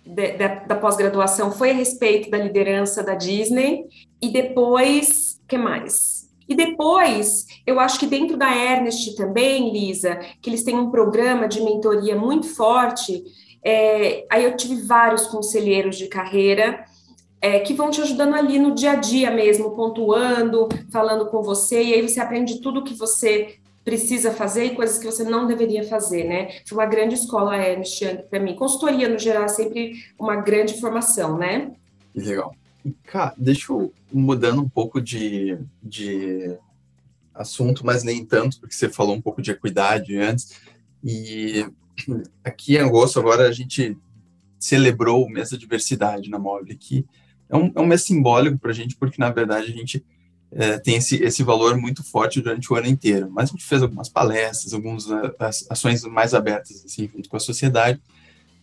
da, 0.05 0.47
da 0.65 0.75
pós-graduação 0.75 1.51
foi 1.51 1.71
a 1.71 1.73
respeito 1.73 2.29
da 2.29 2.37
liderança 2.37 3.03
da 3.03 3.13
Disney. 3.13 3.85
E 4.21 4.29
depois, 4.29 5.39
o 5.43 5.47
que 5.47 5.57
mais? 5.57 6.16
E 6.47 6.55
depois, 6.55 7.45
eu 7.65 7.79
acho 7.79 7.99
que 7.99 8.05
dentro 8.05 8.37
da 8.37 8.55
Ernest 8.55 9.15
também, 9.15 9.71
Lisa, 9.71 10.15
que 10.41 10.49
eles 10.49 10.63
têm 10.63 10.75
um 10.75 10.89
programa 10.89 11.47
de 11.47 11.61
mentoria 11.61 12.15
muito 12.15 12.47
forte. 12.47 13.23
É, 13.63 14.25
aí 14.29 14.43
eu 14.43 14.55
tive 14.55 14.81
vários 14.83 15.27
conselheiros 15.27 15.97
de 15.97 16.07
carreira 16.07 16.85
é, 17.41 17.59
que 17.59 17.73
vão 17.73 17.89
te 17.89 18.01
ajudando 18.01 18.35
ali 18.35 18.59
no 18.59 18.73
dia 18.73 18.91
a 18.91 18.95
dia 18.95 19.29
mesmo, 19.29 19.75
pontuando, 19.75 20.67
falando 20.91 21.27
com 21.27 21.41
você, 21.41 21.83
e 21.83 21.93
aí 21.93 22.07
você 22.07 22.19
aprende 22.19 22.61
tudo 22.61 22.83
que 22.83 22.93
você 22.93 23.55
precisa 23.83 24.31
fazer 24.31 24.65
e 24.65 24.75
coisas 24.75 24.97
que 24.97 25.05
você 25.05 25.23
não 25.23 25.47
deveria 25.47 25.83
fazer, 25.83 26.25
né? 26.25 26.49
Foi 26.65 26.77
uma 26.77 26.85
grande 26.85 27.15
escola 27.15 27.53
a 27.53 27.57
Ernest 27.57 28.25
para 28.29 28.39
mim. 28.39 28.53
Consultoria, 28.53 29.07
no 29.07 29.17
geral, 29.17 29.45
é 29.45 29.47
sempre 29.47 29.93
uma 30.19 30.35
grande 30.35 30.79
formação, 30.81 31.37
né? 31.37 31.71
Legal. 32.13 32.53
Cara, 33.03 33.33
deixa 33.37 33.71
eu 33.71 33.93
mudando 34.11 34.61
um 34.61 34.69
pouco 34.69 35.01
de, 35.01 35.57
de 35.81 36.57
assunto, 37.33 37.85
mas 37.85 38.03
nem 38.03 38.25
tanto, 38.25 38.59
porque 38.59 38.75
você 38.75 38.89
falou 38.89 39.15
um 39.15 39.21
pouco 39.21 39.41
de 39.41 39.51
equidade 39.51 40.17
antes. 40.17 40.53
E 41.03 41.65
aqui 42.43 42.75
em 42.75 42.79
agosto, 42.79 43.19
agora 43.19 43.47
a 43.47 43.51
gente 43.51 43.97
celebrou 44.59 45.25
o 45.25 45.29
mês 45.29 45.51
da 45.51 45.57
diversidade 45.57 46.29
na 46.29 46.39
Mobile, 46.39 46.77
que 46.77 47.05
é 47.49 47.55
um, 47.55 47.71
é 47.75 47.79
um 47.79 47.85
mês 47.85 48.03
simbólico 48.03 48.57
para 48.57 48.71
a 48.71 48.73
gente, 48.73 48.95
porque 48.95 49.19
na 49.19 49.29
verdade 49.29 49.71
a 49.71 49.75
gente 49.75 50.03
é, 50.51 50.77
tem 50.79 50.95
esse, 50.95 51.21
esse 51.23 51.43
valor 51.43 51.77
muito 51.77 52.03
forte 52.03 52.41
durante 52.41 52.71
o 52.71 52.75
ano 52.75 52.87
inteiro. 52.87 53.29
Mas 53.29 53.49
a 53.49 53.51
gente 53.53 53.65
fez 53.65 53.81
algumas 53.81 54.09
palestras, 54.09 54.73
algumas 54.73 55.05
ações 55.69 56.03
mais 56.03 56.33
abertas, 56.33 56.83
assim, 56.85 57.09
junto 57.13 57.29
com 57.29 57.37
a 57.37 57.39
sociedade. 57.39 58.01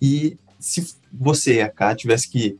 E 0.00 0.36
se 0.58 0.96
você, 1.12 1.60
a 1.60 1.68
Cá, 1.68 1.94
tivesse 1.94 2.28
que 2.28 2.56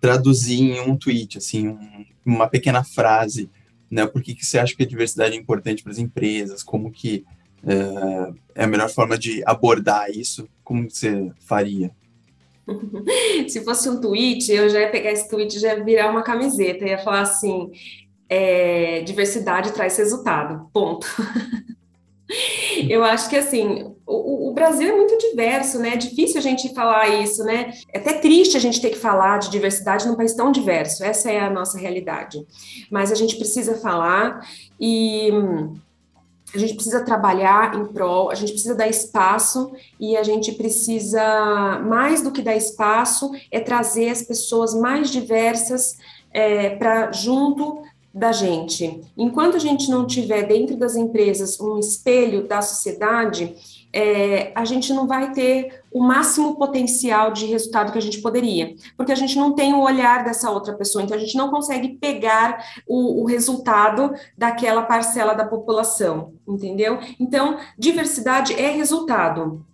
traduzir 0.00 0.60
em 0.60 0.80
um 0.80 0.96
tweet, 0.96 1.38
assim, 1.38 1.68
um, 1.68 2.04
uma 2.24 2.48
pequena 2.48 2.84
frase, 2.84 3.50
né? 3.90 4.06
Por 4.06 4.22
que, 4.22 4.34
que 4.34 4.44
você 4.44 4.58
acha 4.58 4.74
que 4.74 4.82
a 4.82 4.86
diversidade 4.86 5.36
é 5.36 5.38
importante 5.38 5.82
para 5.82 5.92
as 5.92 5.98
empresas? 5.98 6.62
Como 6.62 6.90
que 6.90 7.24
é, 7.66 8.32
é, 8.54 8.64
a 8.64 8.66
melhor 8.66 8.88
forma 8.88 9.18
de 9.18 9.42
abordar 9.46 10.10
isso? 10.10 10.48
Como 10.62 10.88
você 10.88 11.30
faria? 11.40 11.90
Se 13.48 13.64
fosse 13.64 13.88
um 13.88 14.00
tweet, 14.00 14.52
eu 14.52 14.68
já 14.68 14.80
ia 14.80 14.90
pegar 14.90 15.12
esse 15.12 15.28
tweet 15.28 15.56
e 15.56 15.60
já 15.60 15.74
ia 15.74 15.84
virar 15.84 16.10
uma 16.10 16.22
camiseta, 16.22 16.84
ia 16.84 16.98
falar 16.98 17.22
assim, 17.22 17.70
é, 18.28 19.00
diversidade 19.02 19.72
traz 19.72 19.96
resultado, 19.96 20.68
ponto. 20.72 21.06
Eu 22.88 23.02
acho 23.02 23.30
que 23.30 23.36
assim, 23.36 23.94
o, 24.08 24.48
o, 24.48 24.52
Brasil 24.54 24.88
é 24.88 24.96
muito 24.96 25.18
diverso, 25.18 25.78
né? 25.78 25.90
É 25.90 25.96
difícil 25.96 26.38
a 26.38 26.42
gente 26.42 26.72
falar 26.72 27.08
isso, 27.08 27.44
né? 27.44 27.72
É 27.92 27.98
até 27.98 28.14
triste 28.14 28.56
a 28.56 28.60
gente 28.60 28.80
ter 28.80 28.90
que 28.90 28.98
falar 28.98 29.38
de 29.38 29.50
diversidade 29.50 30.08
num 30.08 30.14
país 30.14 30.32
tão 30.32 30.50
diverso. 30.50 31.04
Essa 31.04 31.30
é 31.30 31.38
a 31.38 31.50
nossa 31.50 31.78
realidade. 31.78 32.44
Mas 32.90 33.12
a 33.12 33.14
gente 33.14 33.36
precisa 33.36 33.76
falar 33.76 34.40
e 34.80 35.30
a 36.54 36.58
gente 36.58 36.74
precisa 36.74 37.04
trabalhar 37.04 37.74
em 37.74 37.84
prol, 37.86 38.30
a 38.30 38.34
gente 38.34 38.52
precisa 38.52 38.74
dar 38.74 38.88
espaço 38.88 39.72
e 40.00 40.16
a 40.16 40.22
gente 40.22 40.52
precisa, 40.52 41.78
mais 41.86 42.22
do 42.22 42.32
que 42.32 42.40
dar 42.40 42.56
espaço, 42.56 43.30
é 43.50 43.60
trazer 43.60 44.08
as 44.08 44.22
pessoas 44.22 44.74
mais 44.74 45.10
diversas 45.10 45.98
é, 46.32 46.70
para 46.70 47.12
junto 47.12 47.82
da 48.18 48.32
gente. 48.32 49.00
Enquanto 49.16 49.56
a 49.56 49.60
gente 49.60 49.90
não 49.90 50.06
tiver 50.06 50.42
dentro 50.42 50.76
das 50.76 50.96
empresas 50.96 51.58
um 51.60 51.78
espelho 51.78 52.46
da 52.46 52.60
sociedade, 52.60 53.54
é, 53.92 54.52
a 54.54 54.64
gente 54.64 54.92
não 54.92 55.06
vai 55.06 55.32
ter 55.32 55.82
o 55.90 56.02
máximo 56.02 56.56
potencial 56.56 57.32
de 57.32 57.46
resultado 57.46 57.92
que 57.92 57.98
a 57.98 58.02
gente 58.02 58.20
poderia, 58.20 58.74
porque 58.96 59.12
a 59.12 59.14
gente 59.14 59.38
não 59.38 59.54
tem 59.54 59.72
o 59.72 59.80
olhar 59.80 60.24
dessa 60.24 60.50
outra 60.50 60.74
pessoa, 60.74 61.02
então 61.02 61.16
a 61.16 61.20
gente 61.20 61.36
não 61.36 61.50
consegue 61.50 61.96
pegar 61.96 62.62
o, 62.86 63.22
o 63.22 63.24
resultado 63.24 64.12
daquela 64.36 64.82
parcela 64.82 65.32
da 65.32 65.44
população, 65.44 66.34
entendeu? 66.46 66.98
Então, 67.18 67.56
diversidade 67.78 68.52
é 68.52 68.68
resultado, 68.70 69.64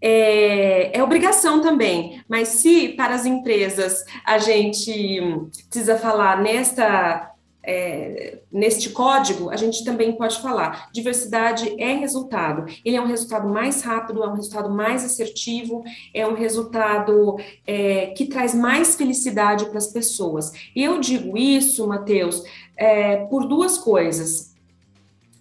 é, 0.00 0.96
é, 0.96 1.02
obrigação 1.02 1.60
também, 1.60 2.22
mas 2.26 2.48
se 2.48 2.90
para 2.90 3.14
as 3.14 3.26
empresas 3.26 4.02
a 4.24 4.38
gente 4.38 5.50
precisa 5.68 5.98
falar 5.98 6.40
nesta 6.40 7.30
é, 7.62 8.38
neste 8.50 8.90
código, 8.90 9.50
a 9.50 9.56
gente 9.56 9.84
também 9.84 10.12
pode 10.12 10.40
falar: 10.40 10.88
diversidade 10.92 11.74
é 11.78 11.94
resultado. 11.94 12.64
Ele 12.84 12.96
é 12.96 13.00
um 13.00 13.06
resultado 13.06 13.48
mais 13.48 13.82
rápido, 13.82 14.22
é 14.22 14.28
um 14.28 14.34
resultado 14.34 14.70
mais 14.70 15.04
assertivo, 15.04 15.82
é 16.14 16.26
um 16.26 16.34
resultado 16.34 17.36
é, 17.66 18.06
que 18.08 18.26
traz 18.26 18.54
mais 18.54 18.96
felicidade 18.96 19.66
para 19.66 19.78
as 19.78 19.88
pessoas. 19.88 20.52
E 20.74 20.82
eu 20.82 21.00
digo 21.00 21.36
isso, 21.36 21.86
Matheus, 21.86 22.42
é, 22.76 23.18
por 23.26 23.46
duas 23.46 23.76
coisas. 23.78 24.49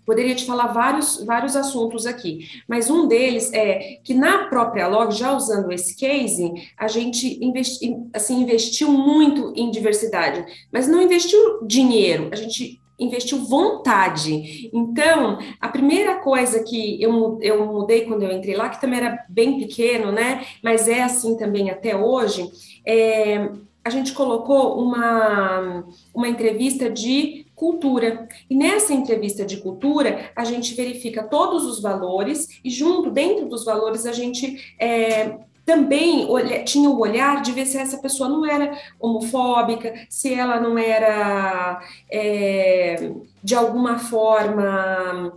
Poderia 0.09 0.33
te 0.33 0.43
falar 0.43 0.73
vários, 0.73 1.23
vários 1.23 1.55
assuntos 1.55 2.07
aqui, 2.07 2.63
mas 2.67 2.89
um 2.89 3.07
deles 3.07 3.53
é 3.53 3.99
que 4.03 4.15
na 4.15 4.47
própria 4.47 4.87
Log, 4.87 5.13
já 5.13 5.35
usando 5.35 5.71
esse 5.71 5.95
case, 5.95 6.51
a 6.75 6.87
gente 6.87 7.37
investi, 7.45 7.95
assim, 8.11 8.41
investiu 8.41 8.89
muito 8.89 9.53
em 9.55 9.69
diversidade, 9.69 10.43
mas 10.73 10.87
não 10.87 10.99
investiu 10.99 11.63
dinheiro, 11.63 12.29
a 12.31 12.35
gente 12.35 12.81
investiu 12.97 13.45
vontade. 13.45 14.71
Então, 14.73 15.37
a 15.61 15.67
primeira 15.67 16.15
coisa 16.15 16.63
que 16.63 16.99
eu, 16.99 17.37
eu 17.39 17.67
mudei 17.67 18.05
quando 18.05 18.23
eu 18.23 18.31
entrei 18.31 18.55
lá, 18.55 18.67
que 18.67 18.81
também 18.81 18.97
era 19.01 19.23
bem 19.29 19.59
pequeno, 19.59 20.11
né? 20.11 20.43
Mas 20.63 20.87
é 20.87 21.03
assim 21.03 21.37
também 21.37 21.69
até 21.69 21.95
hoje, 21.95 22.49
é, 22.83 23.47
a 23.83 23.91
gente 23.91 24.13
colocou 24.13 24.81
uma, 24.81 25.85
uma 26.15 26.27
entrevista 26.27 26.89
de 26.89 27.45
cultura. 27.59 28.25
E 28.49 28.55
nessa 28.55 28.93
entrevista 28.93 29.45
de 29.45 29.57
cultura, 29.57 30.31
a 30.33 30.45
gente 30.45 30.73
verifica 30.73 31.23
todos 31.23 31.65
os 31.65 31.81
valores 31.81 32.47
e, 32.63 32.69
junto, 32.69 33.11
dentro 33.11 33.47
dos 33.47 33.65
valores, 33.65 34.05
a 34.05 34.13
gente 34.13 34.73
é, 34.79 35.37
também 35.65 36.25
tinha 36.63 36.89
o 36.89 36.99
olhar 36.99 37.41
de 37.41 37.51
ver 37.51 37.65
se 37.65 37.77
essa 37.77 37.97
pessoa 37.97 38.29
não 38.29 38.45
era 38.45 38.71
homofóbica, 38.97 39.93
se 40.09 40.33
ela 40.33 40.57
não 40.57 40.77
era 40.77 41.81
é, 42.09 43.11
de 43.43 43.55
alguma 43.55 43.99
forma 43.99 45.33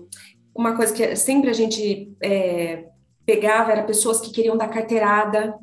uma 0.54 0.76
coisa 0.76 0.94
que 0.94 1.16
sempre 1.16 1.50
a 1.50 1.52
gente 1.52 2.12
é, 2.22 2.84
pegava 3.26 3.72
era 3.72 3.82
pessoas 3.82 4.20
que 4.20 4.30
queriam 4.30 4.56
dar 4.56 4.68
carteirada, 4.68 5.54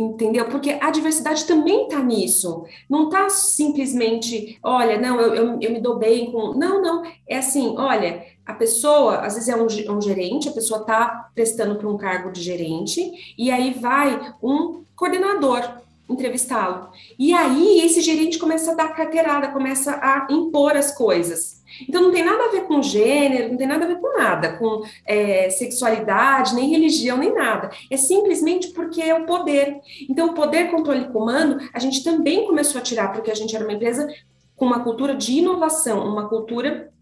entendeu? 0.00 0.46
Porque 0.46 0.78
a 0.80 0.90
diversidade 0.90 1.44
também 1.44 1.84
está 1.84 2.02
nisso. 2.02 2.64
Não 2.88 3.04
está 3.04 3.28
simplesmente, 3.28 4.58
olha, 4.62 4.98
não, 4.98 5.20
eu, 5.20 5.34
eu, 5.34 5.60
eu, 5.60 5.72
me 5.72 5.80
dou 5.80 5.98
bem 5.98 6.30
com. 6.32 6.54
Não, 6.54 6.80
não. 6.80 7.02
É 7.28 7.38
assim, 7.38 7.74
olha, 7.76 8.24
a 8.44 8.54
pessoa, 8.54 9.18
às 9.18 9.34
vezes 9.34 9.48
é 9.48 9.56
um, 9.56 9.66
um 9.96 10.00
gerente, 10.00 10.48
a 10.48 10.52
pessoa 10.52 10.80
está 10.80 11.30
prestando 11.34 11.76
para 11.76 11.88
um 11.88 11.96
cargo 11.96 12.32
de 12.32 12.42
gerente, 12.42 13.34
e 13.36 13.50
aí 13.50 13.72
vai 13.74 14.34
um 14.42 14.84
coordenador 14.96 15.80
entrevistá-lo. 16.10 16.90
E 17.18 17.32
aí 17.32 17.80
esse 17.80 18.00
gerente 18.00 18.38
começa 18.38 18.72
a 18.72 18.74
dar 18.74 18.94
carteirada, 18.94 19.48
começa 19.48 19.92
a 19.92 20.26
impor 20.30 20.76
as 20.76 20.92
coisas. 20.92 21.60
Então 21.88 22.02
não 22.02 22.10
tem 22.10 22.24
nada 22.24 22.44
a 22.44 22.50
ver 22.50 22.64
com 22.64 22.82
gênero, 22.82 23.50
não 23.50 23.56
tem 23.56 23.66
nada 23.66 23.84
a 23.84 23.88
ver 23.88 24.00
com 24.00 24.18
nada, 24.18 24.56
com 24.58 24.82
é, 25.06 25.48
sexualidade, 25.50 26.54
nem 26.54 26.68
religião, 26.70 27.16
nem 27.16 27.32
nada. 27.32 27.70
É 27.90 27.96
simplesmente 27.96 28.68
porque 28.68 29.00
é 29.00 29.14
o 29.14 29.24
poder. 29.24 29.80
Então, 30.08 30.30
o 30.30 30.34
poder, 30.34 30.70
controle 30.70 31.02
e 31.02 31.12
comando, 31.12 31.58
a 31.72 31.78
gente 31.78 32.02
também 32.02 32.46
começou 32.46 32.80
a 32.80 32.84
tirar, 32.84 33.12
porque 33.12 33.30
a 33.30 33.34
gente 33.34 33.54
era 33.54 33.64
uma 33.64 33.72
empresa 33.72 34.08
com 34.56 34.66
uma 34.66 34.80
cultura 34.80 35.14
de 35.14 35.38
inovação, 35.38 36.06
uma 36.06 36.28
cultura 36.28 36.92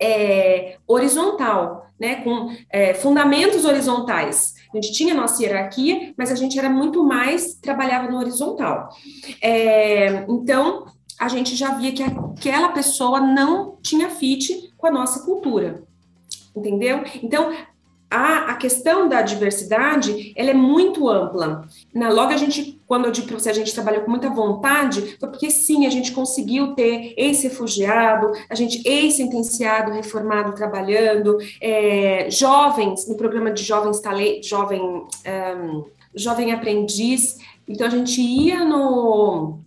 é, 0.00 0.76
horizontal, 0.86 1.86
né, 1.98 2.16
com 2.16 2.54
é, 2.70 2.94
fundamentos 2.94 3.64
horizontais. 3.64 4.54
A 4.72 4.76
gente 4.76 4.92
tinha 4.92 5.14
nossa 5.14 5.42
hierarquia, 5.42 6.14
mas 6.16 6.32
a 6.32 6.34
gente 6.34 6.58
era 6.58 6.70
muito 6.70 7.04
mais, 7.04 7.54
trabalhava 7.54 8.10
no 8.10 8.18
horizontal. 8.18 8.88
É, 9.40 10.24
então, 10.28 10.86
a 11.18 11.28
gente 11.28 11.54
já 11.54 11.74
via 11.74 11.92
que 11.92 12.02
aquela 12.02 12.70
pessoa 12.70 13.20
não 13.20 13.76
tinha 13.82 14.08
fit 14.10 14.72
com 14.76 14.86
a 14.86 14.90
nossa 14.90 15.24
cultura. 15.24 15.82
Entendeu? 16.56 17.02
Então, 17.22 17.52
a, 18.12 18.52
a 18.52 18.54
questão 18.56 19.08
da 19.08 19.22
diversidade, 19.22 20.32
ela 20.36 20.50
é 20.50 20.54
muito 20.54 21.08
ampla. 21.08 21.66
Na 21.94 22.10
logo 22.10 22.32
a 22.32 22.36
gente, 22.36 22.80
quando 22.86 23.06
eu 23.06 23.10
digo 23.10 23.26
para 23.26 23.38
você, 23.38 23.48
a 23.50 23.54
gente 23.54 23.72
trabalhou 23.72 24.02
com 24.02 24.10
muita 24.10 24.28
vontade, 24.28 25.16
foi 25.18 25.28
porque 25.30 25.50
sim, 25.50 25.86
a 25.86 25.90
gente 25.90 26.12
conseguiu 26.12 26.74
ter 26.74 27.14
ex-refugiado, 27.16 28.32
a 28.50 28.54
gente 28.54 28.86
ex-sentenciado, 28.86 29.92
reformado, 29.92 30.54
trabalhando, 30.54 31.38
é, 31.60 32.28
jovens, 32.30 33.08
no 33.08 33.16
programa 33.16 33.50
de 33.50 33.62
jovens 33.62 34.02
jovem, 34.42 34.82
um, 34.82 35.84
jovem 36.14 36.52
aprendiz, 36.52 37.38
então 37.66 37.86
a 37.86 37.90
gente 37.90 38.20
ia 38.20 38.64
no 38.64 39.60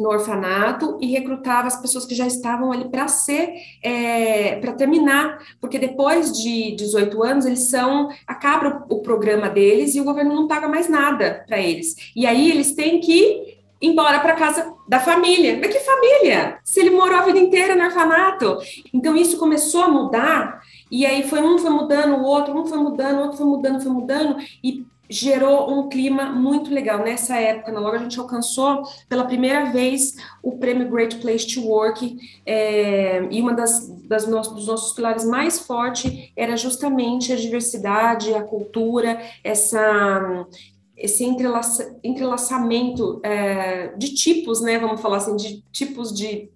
no 0.00 0.08
orfanato 0.08 0.98
e 1.00 1.06
recrutava 1.06 1.68
as 1.68 1.80
pessoas 1.80 2.04
que 2.04 2.14
já 2.14 2.26
estavam 2.26 2.72
ali 2.72 2.88
para 2.88 3.06
ser, 3.08 3.52
é, 3.82 4.56
para 4.56 4.72
terminar, 4.72 5.38
porque 5.60 5.78
depois 5.78 6.32
de 6.32 6.74
18 6.76 7.22
anos 7.22 7.46
eles 7.46 7.68
são, 7.68 8.08
acaba 8.26 8.86
o, 8.88 8.96
o 8.96 9.02
programa 9.02 9.48
deles 9.48 9.94
e 9.94 10.00
o 10.00 10.04
governo 10.04 10.34
não 10.34 10.48
paga 10.48 10.68
mais 10.68 10.88
nada 10.88 11.44
para 11.46 11.58
eles. 11.60 11.94
E 12.16 12.26
aí 12.26 12.50
eles 12.50 12.72
têm 12.72 13.00
que 13.00 13.12
ir 13.12 13.60
embora 13.80 14.20
para 14.20 14.34
casa 14.34 14.74
da 14.86 15.00
família. 15.00 15.58
Mas 15.60 15.72
que 15.72 15.80
família? 15.80 16.58
Se 16.64 16.80
ele 16.80 16.90
morou 16.90 17.16
a 17.16 17.22
vida 17.22 17.38
inteira 17.38 17.74
no 17.74 17.84
orfanato. 17.84 18.58
Então 18.92 19.16
isso 19.16 19.38
começou 19.38 19.82
a 19.82 19.88
mudar 19.88 20.60
e 20.90 21.06
aí 21.06 21.22
foi 21.28 21.40
um 21.40 21.58
foi 21.58 21.70
mudando, 21.70 22.16
o 22.16 22.22
outro, 22.22 22.58
um 22.58 22.66
foi 22.66 22.78
mudando, 22.78 23.18
o 23.18 23.22
outro 23.22 23.38
foi 23.38 23.46
mudando, 23.46 23.80
foi 23.80 23.92
mudando 23.92 24.36
e 24.62 24.84
gerou 25.10 25.68
um 25.70 25.88
clima 25.88 26.26
muito 26.26 26.72
legal. 26.72 27.00
Nessa 27.00 27.36
época, 27.36 27.72
na 27.72 27.80
logo 27.80 27.96
a 27.96 27.98
gente 27.98 28.18
alcançou 28.18 28.82
pela 29.08 29.24
primeira 29.24 29.66
vez 29.66 30.14
o 30.40 30.52
prêmio 30.52 30.88
Great 30.88 31.16
Place 31.16 31.52
to 31.52 31.66
Work, 31.66 32.16
é, 32.46 33.26
e 33.28 33.42
uma 33.42 33.52
das, 33.52 33.88
das 34.06 34.26
no, 34.26 34.40
dos 34.40 34.68
nossos 34.68 34.92
pilares 34.92 35.24
mais 35.24 35.58
fortes 35.58 36.30
era 36.36 36.56
justamente 36.56 37.32
a 37.32 37.36
diversidade, 37.36 38.32
a 38.32 38.42
cultura, 38.42 39.20
essa 39.42 40.46
esse 40.96 41.24
entrelaça, 41.24 41.98
entrelaçamento 42.04 43.20
é, 43.22 43.88
de 43.96 44.14
tipos, 44.14 44.60
né, 44.60 44.78
vamos 44.78 45.00
falar 45.00 45.16
assim, 45.16 45.34
de 45.34 45.62
tipos 45.72 46.12
de 46.12 46.50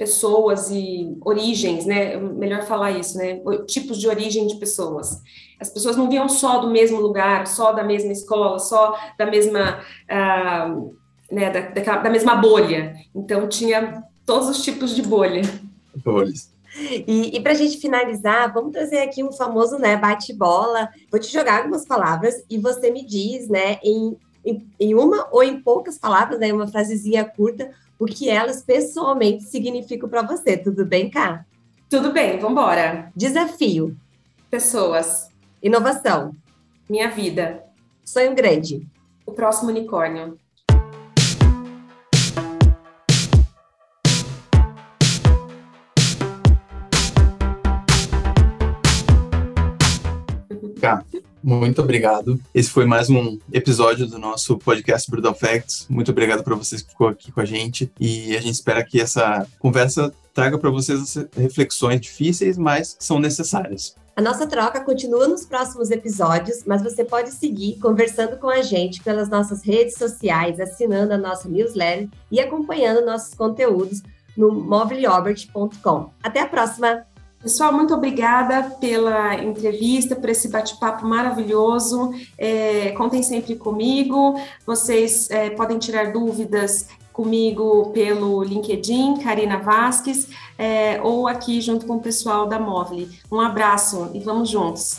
pessoas 0.00 0.70
e 0.70 1.14
origens, 1.20 1.84
né? 1.84 2.16
Melhor 2.16 2.62
falar 2.62 2.92
isso, 2.92 3.18
né? 3.18 3.38
Tipos 3.66 3.98
de 4.00 4.08
origem 4.08 4.46
de 4.46 4.56
pessoas. 4.56 5.20
As 5.60 5.68
pessoas 5.68 5.94
não 5.94 6.08
vinham 6.08 6.26
só 6.26 6.58
do 6.58 6.70
mesmo 6.70 6.98
lugar, 6.98 7.46
só 7.46 7.70
da 7.74 7.84
mesma 7.84 8.10
escola, 8.10 8.58
só 8.58 8.98
da 9.18 9.26
mesma, 9.26 9.80
uh, 10.08 10.96
né? 11.30 11.50
Da, 11.50 11.60
da, 11.60 11.96
da, 11.98 12.08
mesma 12.08 12.34
bolha. 12.36 12.94
Então 13.14 13.46
tinha 13.46 14.02
todos 14.24 14.48
os 14.48 14.64
tipos 14.64 14.96
de 14.96 15.02
bolha. 15.02 15.42
Bolhas. 16.02 16.50
E, 17.06 17.36
e 17.36 17.40
para 17.42 17.52
a 17.52 17.56
gente 17.56 17.76
finalizar, 17.76 18.50
vamos 18.54 18.72
trazer 18.72 19.00
aqui 19.00 19.22
um 19.22 19.32
famoso 19.32 19.78
né, 19.78 19.98
bate-bola. 19.98 20.88
Vou 21.10 21.20
te 21.20 21.30
jogar 21.30 21.58
algumas 21.58 21.84
palavras 21.84 22.42
e 22.48 22.56
você 22.56 22.90
me 22.90 23.04
diz, 23.04 23.48
né, 23.48 23.78
em, 23.84 24.16
em, 24.42 24.66
em 24.80 24.94
uma 24.94 25.28
ou 25.30 25.42
em 25.42 25.60
poucas 25.60 25.98
palavras, 25.98 26.40
né, 26.40 26.50
uma 26.54 26.68
frasezinha 26.68 27.22
curta, 27.22 27.70
o 28.00 28.06
que 28.06 28.30
elas 28.30 28.62
pessoalmente 28.62 29.44
significam 29.44 30.08
para 30.08 30.22
você. 30.22 30.56
Tudo 30.56 30.86
bem, 30.86 31.10
Cá? 31.10 31.44
Tudo 31.90 32.12
bem, 32.12 32.38
vamos 32.38 32.52
embora. 32.52 33.12
Desafio. 33.14 33.94
Pessoas. 34.48 35.28
Inovação. 35.62 36.34
Minha 36.88 37.10
vida. 37.10 37.62
Sonho 38.02 38.34
grande. 38.34 38.86
O 39.26 39.32
próximo 39.32 39.68
unicórnio. 39.68 40.38
Muito 51.42 51.80
obrigado. 51.80 52.38
Esse 52.54 52.70
foi 52.70 52.84
mais 52.84 53.08
um 53.08 53.38
episódio 53.52 54.06
do 54.06 54.18
nosso 54.18 54.58
podcast 54.58 55.10
Brutal 55.10 55.34
Facts. 55.34 55.86
Muito 55.88 56.10
obrigado 56.10 56.44
para 56.44 56.54
vocês 56.54 56.82
que 56.82 56.90
ficou 56.90 57.08
aqui 57.08 57.32
com 57.32 57.40
a 57.40 57.44
gente 57.44 57.90
e 57.98 58.36
a 58.36 58.40
gente 58.40 58.54
espera 58.54 58.84
que 58.84 59.00
essa 59.00 59.46
conversa 59.58 60.12
traga 60.34 60.58
para 60.58 60.70
vocês 60.70 61.16
reflexões 61.34 62.00
difíceis, 62.00 62.58
mas 62.58 62.94
que 62.94 63.04
são 63.04 63.18
necessárias. 63.18 63.94
A 64.16 64.22
nossa 64.22 64.46
troca 64.46 64.80
continua 64.82 65.26
nos 65.26 65.46
próximos 65.46 65.90
episódios, 65.90 66.64
mas 66.66 66.82
você 66.82 67.04
pode 67.04 67.30
seguir 67.30 67.78
conversando 67.78 68.36
com 68.36 68.50
a 68.50 68.60
gente 68.60 69.02
pelas 69.02 69.30
nossas 69.30 69.62
redes 69.64 69.94
sociais, 69.94 70.60
assinando 70.60 71.14
a 71.14 71.18
nossa 71.18 71.48
newsletter 71.48 72.08
e 72.30 72.38
acompanhando 72.38 73.04
nossos 73.04 73.32
conteúdos 73.32 74.02
no 74.36 74.52
mobileobert.com. 74.52 76.10
Até 76.22 76.40
a 76.40 76.46
próxima! 76.46 77.09
Pessoal, 77.42 77.72
muito 77.72 77.94
obrigada 77.94 78.76
pela 78.78 79.34
entrevista, 79.36 80.14
por 80.14 80.28
esse 80.28 80.48
bate-papo 80.48 81.06
maravilhoso. 81.06 82.12
É, 82.36 82.90
contem 82.90 83.22
sempre 83.22 83.56
comigo. 83.56 84.38
Vocês 84.66 85.30
é, 85.30 85.48
podem 85.48 85.78
tirar 85.78 86.12
dúvidas 86.12 86.88
comigo 87.14 87.90
pelo 87.92 88.44
LinkedIn, 88.44 89.20
Karina 89.22 89.58
Vasques, 89.58 90.28
é, 90.58 91.00
ou 91.02 91.26
aqui 91.26 91.62
junto 91.62 91.86
com 91.86 91.96
o 91.96 92.00
pessoal 92.00 92.46
da 92.46 92.58
Móvel. 92.58 93.08
Um 93.32 93.40
abraço 93.40 94.10
e 94.12 94.20
vamos 94.20 94.50
juntos. 94.50 94.98